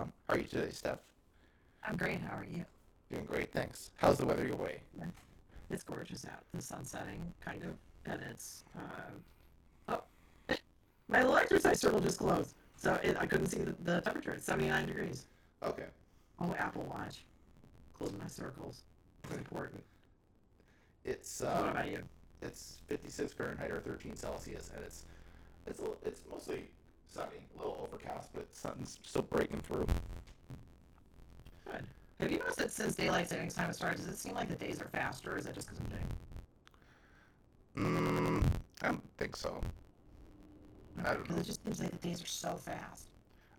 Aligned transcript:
stephaniesarkis.com. 0.00 0.12
How 0.28 0.34
are 0.34 0.38
you 0.38 0.44
today, 0.44 0.70
Steph? 0.70 0.98
I'm 1.86 1.96
great. 1.96 2.20
How 2.20 2.36
are 2.36 2.44
you? 2.44 2.64
Doing 3.10 3.24
great, 3.24 3.52
thanks. 3.52 3.90
How's 3.96 4.18
the 4.18 4.26
weather 4.26 4.46
your 4.46 4.56
way? 4.56 4.80
It's 5.70 5.82
gorgeous 5.82 6.24
out. 6.26 6.42
The 6.52 6.62
sun's 6.62 6.90
setting, 6.90 7.32
kind 7.40 7.62
of, 7.62 7.70
and 8.06 8.20
it's. 8.30 8.64
Uh, 8.76 9.92
oh, 10.48 10.54
my 11.08 11.20
little 11.20 11.36
exercise 11.36 11.80
circle 11.80 12.00
just 12.00 12.18
closed, 12.18 12.54
so 12.76 12.94
it, 13.02 13.16
I 13.18 13.26
couldn't 13.26 13.46
see 13.46 13.60
the, 13.60 13.74
the 13.82 14.00
temperature. 14.00 14.32
It's 14.32 14.46
79 14.46 14.86
degrees. 14.86 15.26
Okay. 15.62 15.86
Oh, 16.40 16.54
Apple 16.58 16.86
Watch. 16.90 17.24
Closing 17.96 18.18
my 18.18 18.26
circles. 18.26 18.82
It's 19.24 19.36
important. 19.36 19.82
It's 21.04 21.40
what 21.40 21.50
uh, 21.50 21.70
about 21.70 21.90
you? 21.90 22.02
it's 22.42 22.80
56 22.88 23.32
Fahrenheit 23.34 23.70
or 23.70 23.80
13 23.80 24.16
Celsius, 24.16 24.70
and 24.74 24.84
it's 24.84 25.04
it's 25.66 25.80
it's 26.04 26.22
mostly 26.30 26.64
sunny, 27.10 27.46
a 27.54 27.58
little 27.58 27.78
overcast, 27.82 28.30
but 28.34 28.46
sun's 28.54 28.98
still 29.02 29.22
breaking 29.22 29.60
through. 29.60 29.86
Good. 31.66 31.84
Have 32.20 32.30
you 32.30 32.38
noticed 32.38 32.58
that 32.58 32.70
since 32.70 32.94
daylight 32.94 33.28
savings 33.28 33.54
time 33.54 33.66
has 33.66 33.76
started, 33.76 33.98
does 33.98 34.06
it 34.08 34.18
seem 34.18 34.34
like 34.34 34.48
the 34.48 34.54
days 34.56 34.80
are 34.80 34.88
faster, 34.88 35.32
or 35.32 35.38
is 35.38 35.44
that 35.46 35.54
just 35.54 35.68
because 35.68 35.80
I'm 35.80 35.86
day? 35.90 36.04
Mm, 37.76 38.44
I 38.82 38.88
don't 38.88 39.02
think 39.18 39.36
so. 39.36 39.60
I 41.04 41.14
don't 41.14 41.28
know. 41.30 41.36
it 41.36 41.44
just 41.44 41.64
seems 41.64 41.80
like 41.80 41.90
the 41.90 42.08
days 42.08 42.22
are 42.22 42.26
so 42.26 42.56
fast. 42.56 43.06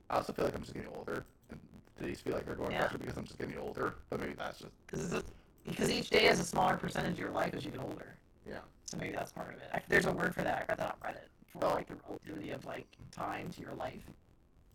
I 0.09 0.17
also 0.17 0.33
feel 0.33 0.45
like 0.45 0.53
I'm 0.55 0.61
just 0.61 0.73
getting 0.73 0.89
older. 0.95 1.25
And 1.49 1.59
the 1.97 2.05
days 2.07 2.19
feel 2.19 2.33
like 2.33 2.45
they're 2.45 2.55
going 2.55 2.71
Yeah. 2.71 2.81
faster 2.83 2.97
because 2.99 3.17
I'm 3.17 3.25
just 3.25 3.39
getting 3.39 3.57
older. 3.57 3.95
But 4.09 4.19
maybe 4.19 4.33
that's 4.33 4.59
just 4.59 4.73
Because 4.87 5.23
because 5.65 5.89
each 5.91 6.09
day 6.09 6.27
is 6.27 6.39
a 6.39 6.43
smaller 6.43 6.75
percentage 6.75 7.13
of 7.13 7.19
your 7.19 7.29
life 7.31 7.53
as 7.53 7.63
you 7.63 7.71
get 7.71 7.81
older. 7.81 8.17
yeah. 8.47 8.59
So 8.85 8.97
maybe 8.97 9.13
that's 9.15 9.31
part 9.31 9.53
of 9.53 9.61
it. 9.61 9.69
I, 9.73 9.81
there's 9.87 10.05
a 10.05 10.11
word 10.11 10.35
for 10.35 10.41
that. 10.43 10.63
I 10.63 10.65
read 10.71 10.77
that 10.79 10.97
on 11.01 11.09
Reddit 11.11 11.27
for 11.51 11.67
like 11.67 11.87
the 11.87 11.95
relativity 12.07 12.51
of 12.51 12.65
like 12.65 12.87
time 13.11 13.49
to 13.51 13.61
your 13.61 13.73
life. 13.73 14.03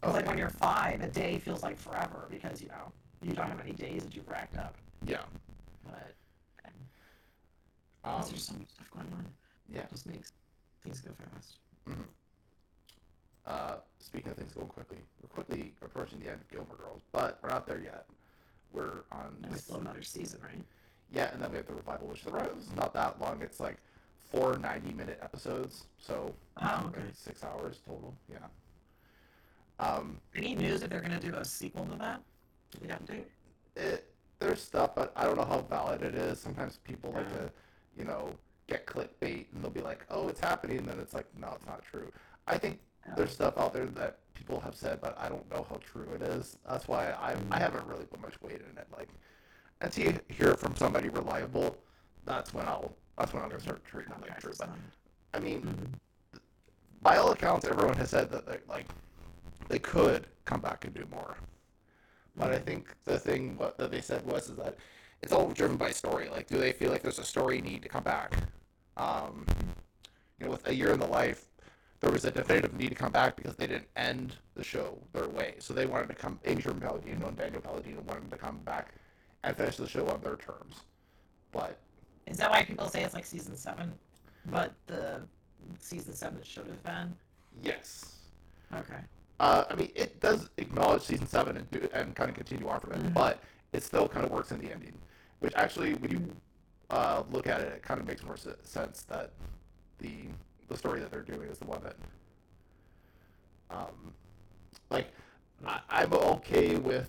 Oh, 0.02 0.12
like 0.12 0.26
when 0.26 0.38
you're 0.38 0.50
five, 0.50 1.00
a 1.02 1.08
day 1.08 1.38
feels 1.38 1.62
like 1.62 1.78
forever 1.78 2.26
because 2.30 2.60
you 2.60 2.68
know 2.68 2.92
you 3.22 3.32
don't 3.32 3.48
have 3.48 3.60
any 3.60 3.72
days 3.72 4.04
that 4.04 4.14
you've 4.14 4.28
racked 4.28 4.56
up. 4.58 4.74
Yeah. 5.04 5.22
But 5.84 6.12
Um, 8.04 8.22
there's 8.28 8.44
so 8.44 8.54
much 8.54 8.68
stuff 8.68 8.90
going 8.92 9.06
on. 9.12 9.26
yeah. 9.72 9.80
It 9.80 9.90
just 9.90 10.06
makes 10.06 10.32
things 10.84 11.00
go 11.00 11.10
fast. 11.32 11.58
Uh, 13.46 13.76
speaking 14.00 14.30
of 14.32 14.36
things 14.36 14.52
going 14.52 14.66
quickly, 14.68 14.98
we're 15.22 15.28
quickly 15.28 15.72
approaching 15.82 16.18
the 16.20 16.28
end 16.30 16.40
of 16.40 16.48
Gilmore 16.48 16.76
Girls, 16.76 17.02
but 17.12 17.38
we're 17.42 17.48
not 17.48 17.66
there 17.66 17.80
yet. 17.80 18.06
We're 18.72 19.02
on 19.12 19.36
And 19.44 19.52
we 19.52 19.58
still 19.58 19.76
another 19.76 20.02
season, 20.02 20.40
right? 20.42 20.60
yeah, 21.12 21.32
and 21.32 21.40
then 21.40 21.50
we 21.52 21.56
have 21.58 21.66
the 21.66 21.74
revival, 21.74 22.08
which 22.08 22.24
the 22.24 22.32
revival 22.32 22.58
is 22.58 22.68
not 22.76 22.92
that 22.94 23.20
long. 23.20 23.40
It's 23.42 23.60
like 23.60 23.76
four 24.30 24.58
90 24.58 24.92
minute 24.92 25.18
episodes, 25.22 25.84
so 25.98 26.34
Oh, 26.62 26.84
okay. 26.88 27.00
like 27.00 27.14
six 27.14 27.44
hours 27.44 27.80
total. 27.86 28.14
Yeah. 28.30 28.38
Um, 29.78 30.18
Any 30.34 30.54
news 30.54 30.82
if 30.82 30.90
they're 30.90 31.00
gonna 31.00 31.20
do 31.20 31.34
a 31.34 31.44
sequel 31.44 31.84
to 31.86 31.96
that? 31.98 32.22
They 32.80 32.88
update? 32.88 33.24
it, 33.76 34.10
there's 34.38 34.60
stuff, 34.62 34.94
but 34.94 35.12
I 35.16 35.24
don't 35.24 35.36
know 35.36 35.44
how 35.44 35.60
valid 35.62 36.02
it 36.02 36.14
is. 36.14 36.40
Sometimes 36.40 36.78
people 36.84 37.12
like 37.12 37.28
to, 37.32 37.50
you 37.96 38.04
know, 38.04 38.34
get 38.66 38.86
clickbait 38.86 39.46
and 39.52 39.62
they'll 39.62 39.70
be 39.70 39.80
like, 39.80 40.04
"Oh, 40.10 40.28
it's 40.28 40.40
happening," 40.40 40.78
and 40.78 40.88
then 40.88 40.98
it's 40.98 41.14
like, 41.14 41.26
"No, 41.38 41.52
it's 41.54 41.66
not 41.66 41.82
true." 41.82 42.10
I 42.46 42.58
think 42.58 42.80
Yeah. 43.06 43.14
there's 43.16 43.32
stuff 43.32 43.56
out 43.58 43.72
there 43.74 43.86
that 43.86 44.18
people 44.34 44.60
have 44.60 44.74
said, 44.74 45.00
but 45.00 45.16
I 45.18 45.28
don't 45.28 45.48
know 45.50 45.66
how 45.68 45.76
true 45.76 46.08
it 46.14 46.22
is. 46.22 46.56
That's 46.66 46.88
why 46.88 47.12
I 47.12 47.34
Mm. 47.34 47.52
I 47.52 47.58
haven't 47.58 47.86
really 47.86 48.06
put 48.06 48.20
much 48.20 48.40
weight 48.40 48.60
in 48.62 48.78
it. 48.78 48.86
Like, 48.96 49.08
until 49.82 50.06
you 50.12 50.20
hear 50.28 50.48
it 50.50 50.58
from 50.58 50.74
somebody 50.76 51.08
reliable, 51.10 51.76
that's 52.24 52.52
when 52.54 52.66
I'll 52.66 52.94
that's 53.16 53.32
when 53.32 53.42
I'm 53.42 53.48
gonna 53.48 53.60
start 53.60 53.84
treating 53.84 54.12
it 54.12 54.20
like. 54.20 54.58
But 54.58 54.68
I 55.34 55.38
mean, 55.38 55.62
Mhm. 55.62 56.40
by 57.02 57.16
all 57.16 57.32
accounts, 57.32 57.64
everyone 57.66 57.96
has 57.96 58.10
said 58.10 58.30
that 58.30 58.46
they 58.46 58.58
like 58.68 58.86
they 59.68 59.78
could 59.78 60.26
come 60.44 60.60
back 60.60 60.84
and 60.84 60.94
do 60.94 61.06
more. 61.10 61.36
But 62.36 62.52
I 62.52 62.58
think 62.58 62.94
the 63.04 63.18
thing 63.18 63.56
what, 63.56 63.78
that 63.78 63.90
they 63.90 64.00
said 64.00 64.24
was 64.26 64.48
is 64.50 64.56
that 64.56 64.76
it's 65.22 65.32
all 65.32 65.48
driven 65.50 65.76
by 65.76 65.90
story. 65.90 66.28
Like, 66.28 66.46
do 66.46 66.58
they 66.58 66.72
feel 66.72 66.90
like 66.92 67.02
there's 67.02 67.18
a 67.18 67.24
story 67.24 67.60
need 67.60 67.82
to 67.82 67.88
come 67.88 68.04
back? 68.04 68.34
Um, 68.96 69.46
you 70.38 70.44
know, 70.46 70.52
with 70.52 70.66
a 70.68 70.74
year 70.74 70.92
in 70.92 71.00
the 71.00 71.06
life, 71.06 71.46
there 72.00 72.12
was 72.12 72.26
a 72.26 72.30
definitive 72.30 72.74
need 72.74 72.90
to 72.90 72.94
come 72.94 73.10
back 73.12 73.36
because 73.36 73.56
they 73.56 73.66
didn't 73.66 73.88
end 73.96 74.36
the 74.54 74.62
show 74.62 74.98
their 75.12 75.28
way. 75.28 75.54
So 75.58 75.72
they 75.72 75.86
wanted 75.86 76.08
to 76.10 76.14
come. 76.14 76.38
Amy 76.44 76.60
Sherman 76.60 76.80
Palladino 76.80 77.28
and 77.28 77.36
Daniel 77.36 77.62
Palladino 77.62 78.02
wanted 78.02 78.30
to 78.30 78.36
come 78.36 78.58
back 78.58 78.92
and 79.42 79.56
finish 79.56 79.78
the 79.78 79.88
show 79.88 80.06
on 80.08 80.20
their 80.20 80.36
terms. 80.36 80.80
But 81.52 81.78
Is 82.26 82.36
that 82.38 82.50
why 82.50 82.64
people 82.64 82.88
say 82.88 83.02
it's 83.04 83.14
like 83.14 83.24
season 83.24 83.56
seven? 83.56 83.92
But 84.46 84.72
the 84.86 85.20
season 85.78 86.14
seven 86.14 86.40
should 86.42 86.66
have 86.66 86.82
been? 86.84 87.14
yes, 87.62 88.12
Okay. 88.74 88.98
Uh, 89.38 89.64
I 89.70 89.74
mean, 89.74 89.90
it 89.94 90.18
does 90.20 90.48
acknowledge 90.56 91.02
season 91.02 91.26
seven 91.26 91.56
and 91.58 91.70
do 91.70 91.88
and 91.92 92.14
kind 92.16 92.30
of 92.30 92.36
continue 92.36 92.68
on 92.68 92.80
from 92.80 92.92
it, 92.92 92.98
Mhm. 93.02 93.14
but 93.14 93.38
it 93.72 93.82
still 93.82 94.08
kind 94.08 94.24
of 94.24 94.32
works 94.32 94.50
in 94.50 94.58
the 94.60 94.72
ending. 94.72 94.98
Which 95.40 95.52
actually, 95.56 95.94
when 95.94 96.10
you 96.10 96.36
uh, 96.90 97.22
look 97.30 97.46
at 97.46 97.60
it, 97.60 97.72
it 97.72 97.82
kind 97.82 98.00
of 98.00 98.06
makes 98.06 98.22
more 98.22 98.36
sense 98.36 99.02
that 99.02 99.30
the 99.98 100.28
the 100.68 100.76
story 100.76 101.00
that 101.00 101.10
they're 101.10 101.22
doing 101.22 101.42
is 101.48 101.58
the 101.58 101.66
one 101.66 101.80
that, 101.82 101.96
um, 103.70 104.12
like, 104.90 105.08
I, 105.66 105.80
I'm 105.90 106.12
okay 106.12 106.76
with 106.76 107.08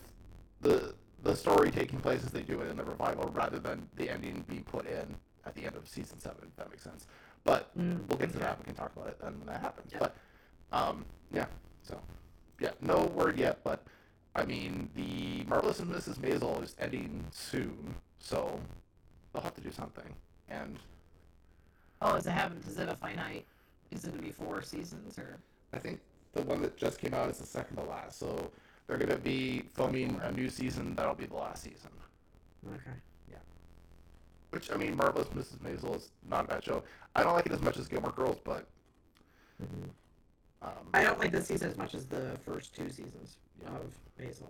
the 0.61 0.93
the 1.23 1.35
story 1.35 1.71
taking 1.71 1.99
place 1.99 2.23
as 2.23 2.31
they 2.31 2.41
do 2.41 2.61
it 2.61 2.69
in 2.69 2.77
the 2.77 2.83
revival, 2.83 3.29
rather 3.33 3.59
than 3.59 3.87
the 3.95 4.09
ending 4.09 4.43
being 4.47 4.63
put 4.63 4.85
in 4.87 5.15
at 5.45 5.55
the 5.55 5.65
end 5.65 5.75
of 5.75 5.87
season 5.87 6.19
seven. 6.19 6.39
If 6.43 6.55
that 6.57 6.69
makes 6.69 6.83
sense. 6.83 7.07
But 7.43 7.77
Mm, 7.77 8.07
we'll 8.07 8.19
get 8.19 8.31
to 8.33 8.39
that. 8.39 8.57
We 8.59 8.65
can 8.65 8.75
talk 8.75 8.91
about 8.95 9.07
it 9.07 9.19
then 9.21 9.37
when 9.39 9.47
that 9.47 9.61
happens. 9.61 9.91
Yeah. 9.91 9.99
But 9.99 10.15
um, 10.71 11.05
yeah. 11.33 11.45
So 11.83 11.99
yeah, 12.59 12.71
no 12.81 13.05
word 13.15 13.37
yet. 13.37 13.59
But 13.63 13.83
I 14.35 14.43
mean, 14.45 14.89
the 14.95 15.43
Marvelous 15.47 15.79
and 15.79 15.89
Mrs. 15.91 16.15
Maisel 16.19 16.61
is 16.63 16.75
ending 16.79 17.23
soon, 17.31 17.95
so 18.19 18.59
they'll 19.33 19.41
have 19.43 19.55
to 19.55 19.61
do 19.61 19.71
something. 19.71 20.13
And 20.49 20.77
Oh, 22.01 22.15
is 22.15 22.27
it 22.27 22.31
have 22.31 22.51
Is 22.67 22.77
it 22.77 22.89
a 22.89 22.95
finite? 22.95 23.45
Is 23.91 24.03
it 24.05 24.11
gonna 24.11 24.21
be 24.21 24.31
four 24.31 24.61
seasons 24.61 25.17
or? 25.17 25.37
I 25.73 25.79
think 25.79 25.99
the 26.33 26.41
one 26.43 26.61
that 26.61 26.77
just 26.77 26.99
came 26.99 27.13
out 27.13 27.29
is 27.29 27.37
the 27.39 27.45
second 27.45 27.77
to 27.77 27.83
last. 27.83 28.19
So 28.19 28.51
they're 28.87 28.97
gonna 28.97 29.17
be 29.17 29.63
filming 29.75 30.19
a 30.23 30.31
new 30.31 30.49
season 30.49 30.95
that'll 30.95 31.13
be 31.15 31.25
the 31.25 31.35
last 31.35 31.63
season. 31.63 31.89
Okay. 32.73 32.97
Yeah. 33.29 33.37
Which 34.51 34.71
I 34.71 34.77
mean, 34.77 34.95
Marvelous 34.95 35.27
Mrs. 35.29 35.57
Maisel 35.59 35.95
is 35.97 36.09
not 36.29 36.45
a 36.45 36.47
bad 36.47 36.63
show. 36.63 36.83
I 37.15 37.23
don't 37.23 37.33
like 37.33 37.45
it 37.45 37.51
as 37.51 37.61
much 37.61 37.77
as 37.77 37.87
Gilmore 37.87 38.11
Girls, 38.11 38.37
but 38.43 38.65
um, 40.61 40.71
I 40.93 41.03
don't 41.03 41.19
like 41.19 41.31
this 41.31 41.47
season 41.47 41.69
as 41.69 41.77
much 41.77 41.93
as 41.95 42.05
the 42.05 42.37
first 42.45 42.75
two 42.75 42.89
seasons 42.89 43.37
of 43.65 43.93
Maisel. 44.19 44.49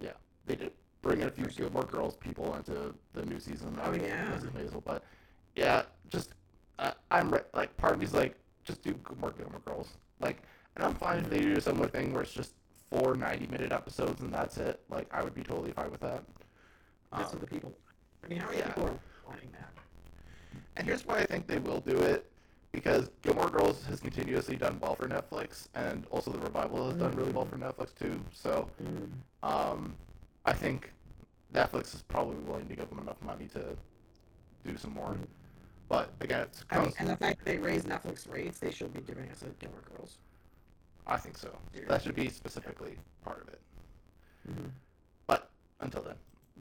Yeah, 0.00 0.12
they 0.46 0.54
did 0.56 0.72
bring 1.02 1.20
in 1.20 1.28
a 1.28 1.30
few 1.30 1.46
Gilmore 1.46 1.84
Girls 1.84 2.16
people 2.16 2.54
into 2.54 2.94
the 3.14 3.24
new 3.26 3.40
season 3.40 3.78
Oh, 3.82 3.92
yeah. 3.92 4.26
Mrs. 4.36 4.50
Maisel, 4.52 4.82
but 4.84 5.02
yeah, 5.56 5.82
just 6.10 6.30
uh, 6.78 6.92
I'm 7.10 7.32
re- 7.32 7.40
like 7.54 7.76
part 7.76 7.94
of 7.94 8.00
me's 8.00 8.12
like 8.14 8.36
just 8.64 8.82
do 8.82 8.94
more 9.20 9.30
Gilmore 9.32 9.60
Girls, 9.64 9.88
like, 10.20 10.42
and 10.76 10.84
I'm 10.84 10.94
fine 10.94 11.18
if 11.18 11.30
they 11.30 11.40
do 11.40 11.54
a 11.56 11.60
similar 11.60 11.88
thing 11.88 12.12
where 12.12 12.22
it's 12.22 12.32
just 12.32 12.52
four 12.90 13.14
90 13.14 13.46
minute 13.48 13.72
episodes 13.72 14.20
and 14.22 14.32
that's 14.32 14.56
it. 14.58 14.80
Like, 14.88 15.06
I 15.12 15.22
would 15.22 15.34
be 15.34 15.42
totally 15.42 15.72
fine 15.72 15.90
with 15.90 16.00
that. 16.00 16.22
That's 17.12 17.32
Um, 17.32 17.38
what 17.38 17.48
the 17.48 17.54
people. 17.54 17.72
I 18.24 18.28
mean, 18.28 18.38
how 18.38 18.46
many 18.46 18.58
yeah. 18.58 18.68
people 18.68 18.84
are 18.84 18.98
wanting 19.26 19.50
that? 19.52 19.70
And 20.76 20.86
here's 20.86 21.06
why 21.06 21.18
I 21.18 21.26
think 21.26 21.46
they 21.46 21.58
will 21.58 21.80
do 21.80 21.98
it. 21.98 22.30
Because 22.70 23.10
Gilmore 23.22 23.48
Girls 23.48 23.84
has 23.86 23.98
continuously 23.98 24.54
done 24.54 24.78
well 24.80 24.94
for 24.94 25.08
Netflix, 25.08 25.68
and 25.74 26.06
also 26.10 26.30
the 26.30 26.38
revival 26.38 26.86
has 26.86 26.96
done 26.98 27.12
really 27.16 27.32
well 27.32 27.46
for 27.46 27.56
Netflix 27.56 27.94
too. 27.94 28.20
So, 28.32 28.68
um, 29.42 29.94
I 30.44 30.52
think 30.52 30.92
Netflix 31.54 31.94
is 31.94 32.02
probably 32.02 32.36
willing 32.36 32.68
to 32.68 32.76
give 32.76 32.90
them 32.90 32.98
enough 32.98 33.20
money 33.22 33.48
to 33.54 33.74
do 34.66 34.76
some 34.76 34.92
more. 34.92 35.16
But 35.88 36.10
again, 36.20 36.42
it's 36.42 36.64
I 36.70 36.80
mean, 36.80 36.92
and 36.98 37.08
the 37.08 37.16
fact 37.16 37.42
they 37.46 37.56
raise 37.56 37.84
Netflix 37.84 38.30
rates, 38.30 38.58
they 38.58 38.70
should 38.70 38.92
be 38.92 39.00
doing 39.00 39.30
us 39.30 39.42
a 39.42 39.46
Gilmore 39.58 39.80
Girls. 39.96 40.18
I 41.08 41.16
think 41.16 41.38
so. 41.38 41.56
That 41.88 42.02
should 42.02 42.14
be 42.14 42.28
specifically 42.28 42.98
part 43.24 43.40
of 43.42 43.48
it. 43.48 43.60
Mhm. 44.48 44.70
But 45.26 45.50
until 45.80 46.02
then, 46.02 46.16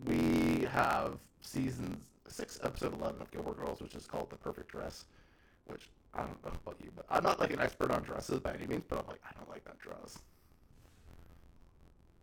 we 0.06 0.66
have 0.66 1.20
season 1.42 2.02
six, 2.28 2.60
episode 2.64 2.94
eleven 2.94 3.22
of 3.22 3.30
Gilmore 3.32 3.54
Girls, 3.54 3.82
which 3.82 3.96
is 3.96 4.06
called 4.08 4.30
"The 4.30 4.38
Perfect 4.38 4.70
Dress," 4.70 5.06
which 5.66 5.90
I 6.14 6.22
don't 6.22 6.44
know 6.46 6.52
about 6.66 6.80
you, 6.82 6.92
but 6.96 7.06
I'm 7.10 7.24
not 7.24 7.40
like 7.40 7.52
an 7.52 7.60
expert 7.60 7.92
on 7.92 8.04
dresses 8.04 8.40
by 8.40 8.54
any 8.54 8.68
means. 8.68 8.84
But 8.88 9.00
I'm 9.00 9.08
like, 9.08 9.22
I 9.30 9.34
don't 9.38 9.50
like 9.50 9.66
that 9.66 9.78
dress. 9.80 10.20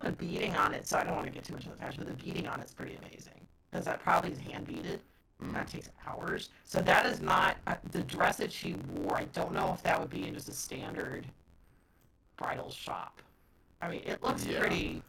The 0.01 0.13
beading 0.13 0.55
on 0.57 0.75
it, 0.75 0.87
so 0.87 0.99
I 0.99 1.05
don't 1.05 1.15
want 1.15 1.27
to 1.27 1.33
get 1.33 1.45
too 1.45 1.55
much 1.55 1.65
of 1.67 1.73
the 1.73 1.79
fashion, 1.79 2.05
but 2.05 2.17
the 2.17 2.23
beading 2.25 2.47
on 2.47 2.61
it's 2.61 2.75
pretty 2.75 2.97
amazing. 2.97 3.47
Because 3.71 3.85
that 3.87 4.01
probably 4.01 4.33
is 4.33 4.39
hand 4.39 4.67
beaded. 4.67 5.01
Mm. 5.43 5.53
That 5.53 5.69
takes 5.69 5.91
hours. 6.07 6.51
So 6.65 6.81
that 6.83 7.07
is 7.07 7.21
not 7.21 7.57
uh, 7.67 7.77
the 7.91 8.03
dress 8.03 8.37
that 8.37 8.53
she 8.53 8.75
wore. 8.95 9.17
I 9.17 9.25
don't 9.27 9.53
know 9.53 9.73
if 9.73 9.83
that 9.83 9.99
would 9.99 10.11
be 10.11 10.27
in 10.27 10.35
just 10.35 10.49
a 10.49 10.53
standard 10.53 11.27
bridal 12.37 12.71
shop. 12.71 13.21
I 13.81 13.89
mean, 13.89 14.03
it 14.05 14.23
looks 14.23 14.45
Yeah. 14.45 14.61
pretty 14.61 15.03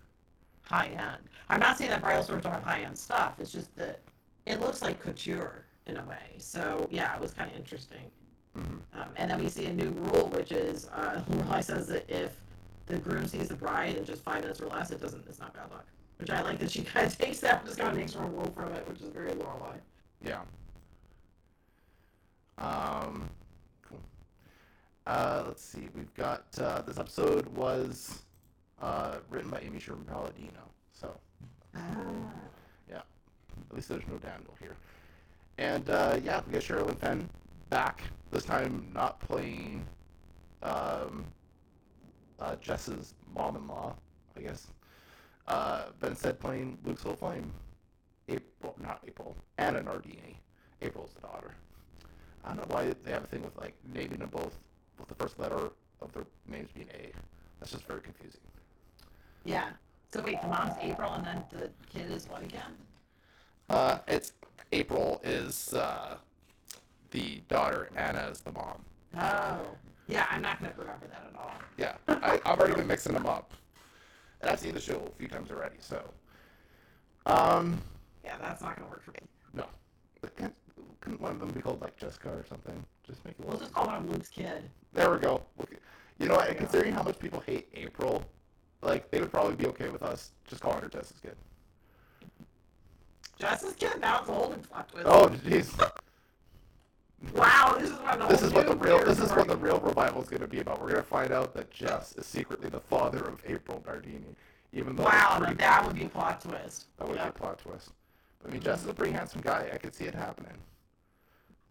high 0.64 0.88
end. 0.88 1.30
I'm 1.50 1.60
not 1.60 1.78
saying 1.78 1.92
that 1.92 2.02
bridal 2.02 2.24
stores 2.24 2.44
don't 2.44 2.54
have 2.54 2.64
high 2.64 2.82
end 2.82 2.98
stuff. 2.98 3.40
It's 3.40 3.52
just 3.52 3.76
that 3.76 4.00
it 4.46 4.60
looks 4.60 4.82
like 4.82 5.02
couture. 5.02 5.66
in 5.88 5.98
a 5.98 6.04
way. 6.06 6.34
So 6.40 6.88
yeah, 6.90 7.14
it 7.16 7.22
was 7.22 7.32
kind 7.32 7.48
of 7.52 7.56
interesting. 7.56 8.10
Mhm. 8.58 8.80
Um, 8.94 9.10
and 9.18 9.30
then 9.30 9.40
we 9.40 9.48
see 9.50 9.68
a 9.68 9.72
new 9.74 9.92
rule, 9.92 10.30
which 10.30 10.52
is 10.52 10.88
uh, 10.88 11.24
Lorelai 11.30 11.64
says 11.64 11.86
that 11.90 12.10
if 12.10 12.32
the 12.88 12.98
groom 12.98 13.28
sees 13.28 13.50
the 13.50 13.56
bride 13.56 13.96
in 13.96 14.04
just 14.04 14.24
five 14.24 14.42
minutes 14.42 14.60
or 14.62 14.66
less, 14.68 14.90
it 14.90 15.00
doesn't. 15.00 15.28
It's 15.28 15.38
not 15.40 15.54
bad 15.54 15.70
luck. 15.70 15.86
Which 16.18 16.32
I 16.32 16.42
like 16.42 16.58
that 16.58 16.72
she 16.72 16.82
kind 16.94 17.06
of 17.06 17.16
takes 17.16 17.40
that, 17.42 17.60
and 17.60 17.68
just 17.68 17.78
kind 17.78 17.92
of 17.92 17.98
makes 17.98 18.14
her 18.16 18.24
own 18.24 18.34
rule 18.34 18.52
from 18.56 18.72
it, 18.74 18.88
which 18.90 19.00
is 19.02 19.10
very 19.10 19.30
Lorelai. 19.34 19.80
Yeah. 20.24 20.42
Um. 22.58 23.30
Uh, 25.06 25.44
let's 25.48 25.64
see. 25.64 25.88
We've 25.96 26.14
got 26.16 26.46
uh, 26.60 26.82
this 26.82 26.98
episode 26.98 27.48
was 27.56 28.24
uh, 28.82 29.18
written 29.30 29.52
by 29.52 29.60
Amy 29.60 29.80
Sherman 29.80 30.06
Palladino, 30.06 30.72
so 30.94 31.16
yeah, 32.90 33.02
at 33.70 33.76
least 33.76 33.90
there's 33.90 34.08
no 34.08 34.18
Daniel 34.18 34.56
here. 34.60 34.76
And 35.60 35.88
uh, 35.90 36.20
yeah, 36.24 36.42
we 36.48 36.54
got 36.54 36.64
Sherilyn 36.64 36.98
Fenn 36.98 37.30
back 37.70 38.02
this 38.32 38.46
time, 38.46 38.90
not 38.94 39.20
playing 39.20 39.86
um, 40.64 41.24
uh, 42.40 42.56
Jess's 42.56 43.14
mom-in-law, 43.36 43.94
I 44.36 44.42
guess, 44.42 44.68
uh, 45.48 45.84
but 46.00 46.10
instead 46.10 46.40
playing 46.40 46.80
Luke's 46.84 47.06
little 47.06 47.18
flame. 47.18 47.52
April, 48.28 48.76
not 48.82 49.04
April, 49.08 49.36
Anna 49.60 49.84
Nardini. 49.84 50.42
April's 50.82 51.14
the 51.14 51.22
daughter. 51.22 51.52
I 52.44 52.50
don't 52.50 52.58
know 52.58 52.76
why 52.76 52.92
they 53.04 53.12
have 53.12 53.24
a 53.24 53.28
thing 53.28 53.44
with 53.44 53.56
like 53.58 53.76
naming 53.94 54.18
them 54.18 54.30
both 54.32 54.58
with 55.00 55.08
the 55.08 55.16
first 55.16 55.40
letter 55.40 55.70
of 56.02 56.12
their 56.14 56.26
names 56.48 56.70
being 56.74 56.88
A. 56.94 57.12
That's 57.60 57.72
just 57.72 57.86
very 57.86 58.02
confusing. 58.02 58.40
Yeah. 59.44 59.70
So 60.14 60.22
wait, 60.22 60.42
the 60.42 60.48
mom's 60.48 60.74
April, 60.82 61.12
and 61.14 61.26
then 61.26 61.44
the 61.52 61.70
kid 61.92 62.10
is 62.12 62.28
what 62.30 62.44
again? 62.44 62.62
Uh, 63.70 63.98
it's 64.08 64.34
April 64.72 65.20
is 65.24 65.74
uh, 65.74 66.18
the 67.12 67.42
daughter, 67.50 67.90
Anna 67.96 68.28
is 68.32 68.42
the 68.42 68.52
mom. 68.52 68.82
Oh. 69.18 69.60
Yeah, 70.08 70.28
I'm 70.30 70.42
not 70.44 70.60
gonna 70.62 70.74
remember 70.78 71.08
that 71.08 71.32
at 71.34 71.40
all. 71.40 71.52
Yeah, 71.78 71.96
I, 72.08 72.40
I've 72.46 72.60
already 72.60 72.76
been 72.76 72.86
mixing 72.88 73.14
them 73.14 73.26
up, 73.26 73.52
and 74.42 74.52
I've 74.52 74.60
seen 74.60 74.76
the 74.76 74.80
show 74.80 75.02
a 75.12 75.18
few 75.18 75.28
times 75.28 75.50
already. 75.50 75.78
So, 75.80 76.00
um, 77.26 77.82
Yeah, 78.24 78.38
that's 78.40 78.62
not 78.62 78.78
gonna 78.78 78.90
work 78.90 79.04
for 79.04 79.12
me. 79.12 79.20
no, 79.56 79.66
But 80.22 80.38
can't, 80.38 80.54
couldn't 81.02 81.20
one 81.22 81.32
of 81.32 81.40
them 81.40 81.50
be 81.50 81.62
called 81.62 81.82
like 81.82 81.98
Jessica 81.98 82.30
or 82.30 82.46
something? 82.48 82.86
Just 83.08 83.26
make 83.26 83.34
it 83.40 83.40
We'll 83.40 83.54
work. 83.54 83.62
just 83.62 83.74
call 83.74 83.90
him 83.90 84.12
Luke's 84.12 84.30
kid. 84.30 84.70
There 84.96 85.12
we 85.12 85.20
go. 85.20 85.42
You 86.18 86.28
know, 86.30 86.38
considering 86.58 86.94
how 86.94 87.04
much 87.04 87.20
people 87.20 87.44
hate 87.46 87.68
April, 87.76 88.24
like 88.82 89.12
they 89.12 89.20
would 89.20 89.32
probably 89.32 89.56
be 89.56 89.68
okay 89.68 89.90
with 89.90 90.02
us 90.02 90.32
just 90.48 90.62
calling 90.62 90.82
her 90.82 90.88
Jessica's 90.88 91.20
kid. 91.22 91.36
Jess's 93.38 93.74
kid 93.74 94.00
now 94.00 94.22
it's 94.22 94.30
old 94.30 94.54
and 94.54 94.66
fucked 94.66 94.94
with. 94.96 95.04
Oh, 95.06 95.28
jeez. 95.28 95.78
Wow, 97.34 97.76
this 97.80 97.90
is 97.90 97.98
what 98.00 98.20
the 98.20 98.28
This 98.28 98.42
is 98.42 98.54
what 98.54 98.68
the 98.68 98.76
real 98.78 99.04
this 99.04 99.20
is 99.20 99.32
what 99.32 99.48
the 99.50 99.58
real 99.58 99.80
revival 99.80 100.22
is 100.22 100.30
going 100.30 100.42
to 100.42 100.48
be 100.48 100.60
about. 100.62 100.80
We're 100.80 100.92
going 100.92 101.02
to 101.02 101.08
find 101.08 101.32
out 101.34 101.54
that 101.56 101.70
Jess 101.72 102.14
is 102.16 102.26
secretly 102.26 102.70
the 102.70 102.80
father 102.80 103.20
of 103.20 103.42
April 103.46 103.84
Nardini, 103.86 104.36
even 104.72 104.96
though 104.96 105.04
Wow, 105.04 105.40
pretty- 105.40 105.56
that 105.56 105.86
would 105.86 105.96
be 105.96 106.06
a 106.06 106.10
plot 106.10 106.40
twist. 106.42 106.86
that 106.98 107.08
would 107.08 107.18
Yeah. 107.18 107.24
be 107.26 107.30
a 107.30 107.34
plot 107.34 107.60
twist. 107.60 107.90
I 108.48 108.52
mean, 108.52 108.62
Jess 108.62 108.84
is 108.84 108.88
a 108.88 108.94
pretty 108.94 109.12
handsome 109.12 109.42
guy. 109.42 109.70
I 109.74 109.78
could 109.78 109.94
see 109.94 110.06
it 110.06 110.16
happening. 110.16 110.54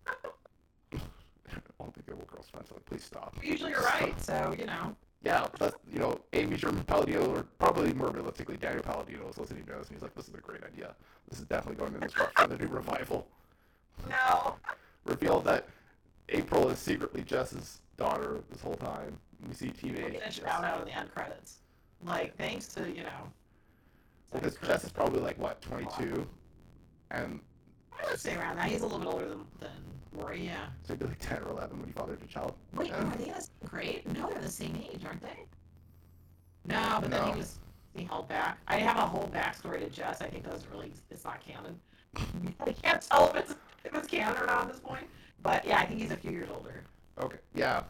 I 1.84 1.86
don't 1.86 1.94
think 1.94 2.06
they 2.06 2.14
were 2.14 2.24
girls 2.24 2.48
friends. 2.48 2.70
Like, 2.72 2.84
please 2.86 3.04
stop. 3.04 3.36
Usually 3.42 3.72
you're 3.72 3.82
right, 3.82 4.18
so 4.22 4.54
you 4.58 4.64
know. 4.64 4.96
Yeah, 5.22 5.46
that's 5.58 5.76
you 5.92 5.98
know, 5.98 6.18
Amy 6.32 6.56
Sherman 6.56 6.82
Palladino, 6.84 7.26
or 7.34 7.42
probably 7.58 7.92
more 7.92 8.08
realistically, 8.10 8.56
Daniel 8.56 8.82
Palladino 8.82 9.28
is 9.28 9.36
listening 9.36 9.64
to 9.66 9.72
this, 9.72 9.88
and 9.88 9.96
he's 9.96 10.02
like, 10.02 10.14
"This 10.14 10.28
is 10.28 10.34
a 10.34 10.38
great 10.38 10.64
idea. 10.64 10.94
This 11.28 11.40
is 11.40 11.44
definitely 11.46 11.76
going 11.76 11.94
in 11.94 12.00
this 12.00 12.18
route 12.18 12.32
for 12.34 12.46
the 12.46 12.56
new 12.56 12.68
revival." 12.68 13.26
No. 14.08 14.56
Reveal 15.04 15.40
that 15.40 15.68
April 16.30 16.70
is 16.70 16.78
secretly 16.78 17.22
Jess's 17.22 17.82
daughter 17.98 18.40
this 18.50 18.62
whole 18.62 18.76
time. 18.76 19.18
We 19.46 19.52
see 19.52 19.66
We're 19.66 19.72
teenage 19.74 20.12
gonna 20.14 20.24
Jess. 20.24 20.34
shout 20.36 20.64
out 20.64 20.80
in 20.80 20.86
the 20.86 20.98
end 20.98 21.10
credits. 21.14 21.58
Like 22.02 22.34
thanks 22.38 22.68
to 22.68 22.88
you 22.88 23.02
know. 23.02 23.30
Because 24.32 24.56
Jess 24.66 24.84
is 24.84 24.90
probably 24.90 25.20
like 25.20 25.38
what, 25.38 25.60
22, 25.60 26.26
and 27.10 27.40
I 28.02 28.10
would 28.10 28.20
say 28.20 28.34
around 28.36 28.56
that. 28.56 28.68
He's 28.68 28.80
a 28.82 28.86
little 28.86 28.98
bit 28.98 29.08
older 29.08 29.28
than, 29.28 29.44
than 29.60 29.70
Rory, 30.12 30.44
yeah. 30.44 30.66
so 30.82 30.92
he'd 30.94 31.00
be 31.00 31.06
like 31.06 31.18
10 31.18 31.42
or 31.42 31.50
11 31.50 31.78
when 31.78 31.86
he 31.86 31.92
fathered 31.92 32.22
a 32.22 32.26
child. 32.26 32.54
Wait, 32.74 32.88
Yeah. 32.88 33.02
are 33.04 33.16
they 33.16 33.24
in 33.28 33.34
the 33.34 33.40
same 33.40 33.50
grade? 33.68 34.02
No, 34.12 34.28
they're 34.28 34.40
the 34.42 34.50
same 34.50 34.76
age, 34.76 35.04
aren't 35.04 35.22
they? 35.22 35.44
No, 36.66 36.98
but 37.00 37.10
then 37.10 37.32
he 37.32 37.38
was 37.38 37.58
he 37.94 38.04
held 38.04 38.28
back. 38.28 38.58
I 38.66 38.76
have 38.78 38.96
a 38.96 39.06
whole 39.06 39.28
backstory 39.32 39.78
to 39.80 39.88
Jess. 39.88 40.20
I 40.20 40.26
think 40.28 40.44
that 40.44 40.52
doesn't 40.52 40.70
really 40.70 40.92
it's 41.10 41.24
not 41.24 41.40
canon. 41.44 41.78
I 42.60 42.72
can't 42.72 43.02
tell 43.02 43.28
if 43.30 43.36
it's 43.36 43.54
if 43.84 43.94
it's 43.94 44.08
canon 44.08 44.36
or 44.42 44.46
not 44.46 44.62
at 44.62 44.68
this 44.72 44.80
point. 44.80 45.06
But 45.42 45.64
yeah, 45.66 45.78
I 45.78 45.86
think 45.86 46.00
he's 46.00 46.10
a 46.10 46.16
few 46.16 46.30
years 46.30 46.48
older. 46.52 46.84
Okay, 47.20 47.38
yeah. 47.54 47.82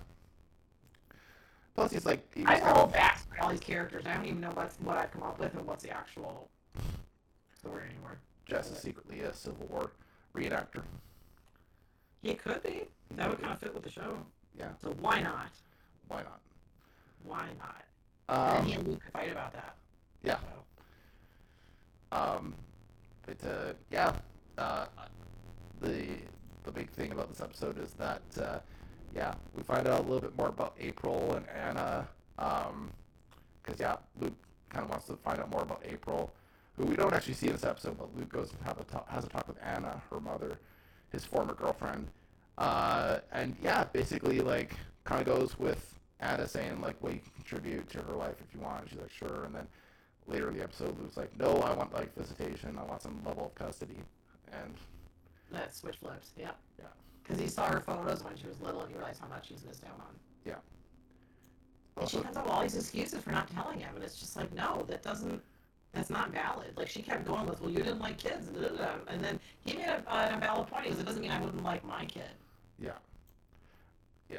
Plus, 1.74 1.92
he's 1.92 2.06
like, 2.06 2.24
he 2.34 2.44
I 2.44 2.56
have 2.56 2.76
a 2.76 2.78
whole 2.80 2.88
backstory, 2.88 3.40
all 3.40 3.50
these 3.50 3.60
characters. 3.60 4.04
I 4.06 4.14
don't 4.14 4.26
even 4.26 4.40
know 4.40 4.50
what's 4.54 4.76
what 4.80 4.96
I've 4.96 5.10
come 5.12 5.22
up 5.22 5.38
with 5.38 5.54
and 5.54 5.66
what's 5.66 5.82
the 5.82 5.90
actual 5.90 6.48
story 7.58 7.84
anymore. 7.90 8.18
Jess 8.46 8.70
is 8.70 8.78
secretly 8.78 9.20
a 9.20 9.32
Civil 9.34 9.66
War 9.70 9.92
reenactor. 10.34 10.82
He 12.22 12.34
could 12.34 12.62
be. 12.62 12.84
That 13.16 13.28
would 13.30 13.40
kind 13.40 13.52
of 13.52 13.58
fit 13.60 13.74
with 13.74 13.82
the 13.82 13.90
show. 13.90 14.16
Yeah. 14.58 14.68
So 14.82 14.90
why 15.00 15.20
not? 15.20 15.48
Why 16.08 16.22
not? 16.22 16.40
Why 17.24 17.46
not? 17.58 17.84
Um, 18.58 18.66
he 18.66 18.72
and 18.74 18.86
Luke 18.88 19.02
could 19.02 19.12
fight 19.12 19.30
about 19.32 19.52
that. 19.52 19.76
yeah. 20.22 20.36
So, 20.38 22.16
Um, 22.16 22.54
but 23.26 23.48
uh, 23.48 23.72
yeah, 23.90 24.12
uh, 24.58 24.86
the 25.80 26.06
the 26.64 26.72
big 26.72 26.90
thing 26.90 27.12
about 27.12 27.28
this 27.28 27.40
episode 27.40 27.78
is 27.78 27.92
that 27.94 28.22
uh, 28.40 28.58
yeah, 29.14 29.34
we 29.54 29.62
find 29.62 29.86
out 29.86 30.00
a 30.00 30.02
little 30.02 30.20
bit 30.20 30.36
more 30.36 30.48
about 30.48 30.74
April 30.80 31.34
and 31.34 31.46
Anna. 31.48 32.08
Um, 32.38 32.90
because 33.62 33.80
yeah, 33.80 33.96
Luke 34.20 34.34
kind 34.70 34.84
of 34.84 34.90
wants 34.90 35.06
to 35.06 35.16
find 35.16 35.40
out 35.40 35.50
more 35.50 35.62
about 35.62 35.82
April, 35.84 36.32
who 36.76 36.84
we 36.86 36.96
don't 36.96 37.12
actually 37.12 37.34
see 37.34 37.46
in 37.46 37.52
this 37.52 37.64
episode, 37.64 37.96
but 37.98 38.14
Luke 38.16 38.28
goes 38.30 38.50
and 38.52 38.60
have 38.66 38.80
a 38.80 38.84
talk, 38.84 39.08
has 39.08 39.24
a 39.24 39.28
talk 39.28 39.46
with 39.46 39.56
Anna, 39.62 40.02
her 40.10 40.20
mother, 40.20 40.58
his 41.10 41.24
former 41.24 41.54
girlfriend. 41.54 42.08
Uh, 42.58 43.18
and 43.32 43.56
yeah, 43.62 43.84
basically 43.84 44.40
like 44.40 44.74
kind 45.04 45.20
of 45.20 45.26
goes 45.38 45.58
with 45.58 45.98
Anna 46.20 46.46
saying 46.48 46.80
like, 46.80 46.96
well, 47.00 47.12
you 47.12 47.20
can 47.20 47.32
contribute 47.36 47.88
to 47.90 47.98
her 48.02 48.14
life 48.14 48.36
if 48.40 48.54
you 48.54 48.60
want. 48.60 48.88
She's 48.88 48.98
like, 48.98 49.10
sure. 49.12 49.44
And 49.44 49.54
then 49.54 49.66
later 50.26 50.48
in 50.50 50.56
the 50.56 50.62
episode, 50.62 50.98
Luke's 51.00 51.16
like, 51.16 51.36
no, 51.38 51.56
I 51.58 51.72
want 51.74 51.92
like 51.92 52.14
visitation. 52.16 52.76
I 52.78 52.84
want 52.84 53.02
some 53.02 53.20
level 53.24 53.46
of 53.46 53.54
custody. 53.54 53.98
And 54.52 54.74
that 55.52 55.74
switch 55.74 55.96
flips. 55.96 56.32
Yeah. 56.36 56.50
Yeah. 56.78 56.86
Because 57.22 57.40
he 57.40 57.48
saw 57.48 57.66
her 57.70 57.80
photos 57.80 58.22
when 58.24 58.36
she 58.36 58.46
was 58.46 58.60
little 58.60 58.80
and 58.82 58.90
he 58.90 58.96
realized 58.96 59.20
how 59.20 59.28
much 59.28 59.48
he's 59.48 59.64
missed 59.64 59.84
out 59.84 59.98
on. 60.00 60.14
Yeah. 60.44 60.54
And 61.96 62.08
she 62.08 62.16
Also- 62.16 62.22
comes 62.24 62.36
up 62.36 62.44
with 62.44 62.52
all 62.52 62.62
these 62.62 62.76
excuses 62.76 63.22
for 63.22 63.30
not 63.30 63.48
telling 63.50 63.78
him, 63.80 63.94
and 63.94 64.02
it's 64.04 64.18
just 64.18 64.36
like, 64.36 64.52
no, 64.54 64.84
that 64.88 65.02
doesn't. 65.02 65.40
That's 65.94 66.10
not 66.10 66.32
valid. 66.32 66.76
Like 66.76 66.88
she 66.88 67.02
kept 67.02 67.24
going 67.24 67.46
with, 67.46 67.60
well, 67.60 67.70
you 67.70 67.78
didn't 67.78 68.00
like 68.00 68.18
kids, 68.18 68.48
and 68.48 69.24
then 69.24 69.38
he 69.64 69.76
made 69.76 69.86
a, 69.86 70.02
an 70.12 70.34
invalid 70.34 70.68
point. 70.68 70.84
He 70.84 70.90
goes, 70.90 70.98
it 70.98 71.06
doesn't 71.06 71.22
mean 71.22 71.30
I 71.30 71.40
wouldn't 71.40 71.62
like 71.62 71.84
my 71.84 72.04
kid. 72.04 72.30
yeah, 72.78 72.92
yeah. 74.28 74.38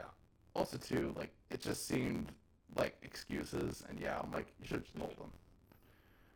Also 0.53 0.77
too, 0.77 1.13
like 1.17 1.31
it 1.49 1.61
just 1.61 1.87
seemed 1.87 2.31
like 2.77 2.97
excuses. 3.03 3.83
And 3.89 3.99
yeah, 3.99 4.19
I'm 4.21 4.31
like, 4.31 4.47
you 4.61 4.67
should 4.67 4.83
just 4.83 4.97
told 4.97 5.15
them. 5.17 5.31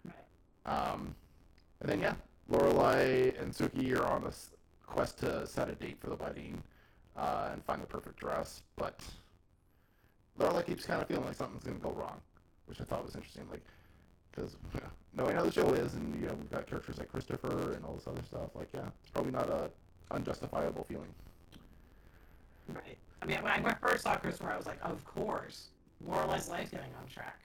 Right. 0.06 0.74
Um, 0.74 1.16
and 1.82 1.90
then 1.90 2.00
yeah, 2.00 2.14
Lorelai 2.50 3.40
and 3.42 3.54
Sookie 3.54 3.98
are 3.98 4.06
on 4.06 4.24
a 4.24 4.32
quest 4.88 5.20
to 5.20 5.46
set 5.46 5.70
a 5.70 5.76
date 5.76 5.98
for 6.00 6.10
the 6.10 6.16
wedding 6.16 6.64
uh, 7.16 7.50
and 7.52 7.64
find 7.64 7.82
the 7.82 7.86
perfect 7.88 8.18
dress, 8.18 8.62
but 8.76 9.02
Lorelai 10.40 10.66
keeps 10.66 10.86
kind 10.86 11.02
of 11.02 11.08
feeling 11.08 11.26
like 11.26 11.36
something's 11.36 11.64
gonna 11.64 11.78
go 11.78 11.92
wrong, 11.92 12.20
which 12.68 12.80
I 12.82 12.86
thought 12.86 13.06
was 13.06 13.16
interesting. 13.16 13.44
Like, 13.52 13.64
because 14.32 14.56
yeah, 14.76 14.82
knowing 15.16 15.36
how 15.36 15.44
the 15.44 15.52
show 15.52 15.74
is, 15.74 15.94
and 15.96 16.20
you 16.20 16.28
know 16.28 16.34
we've 16.34 16.52
got 16.52 16.68
characters 16.68 16.98
like 16.98 17.12
Christopher 17.12 17.74
and 17.74 17.84
all 17.86 17.96
this 17.96 18.08
other 18.08 18.22
stuff. 18.24 18.50
Like, 18.56 18.70
yeah, 18.74 18.82
it's 19.02 19.12
probably 19.12 19.32
not 19.32 19.50
a 19.50 19.70
unjustifiable 20.12 20.86
feeling. 20.86 21.08
Right. 22.68 22.98
I 23.22 23.26
mean, 23.26 23.42
when 23.42 23.52
I 23.52 23.74
first 23.82 24.04
saw 24.04 24.16
Christopher, 24.16 24.52
I 24.52 24.58
was 24.58 24.66
like, 24.66 24.80
of 24.84 25.04
course, 25.06 25.70
more 26.06 26.22
or 26.22 26.28
less 26.28 26.50
life's 26.50 26.72
getting 26.72 26.92
on 27.02 27.08
track. 27.08 27.40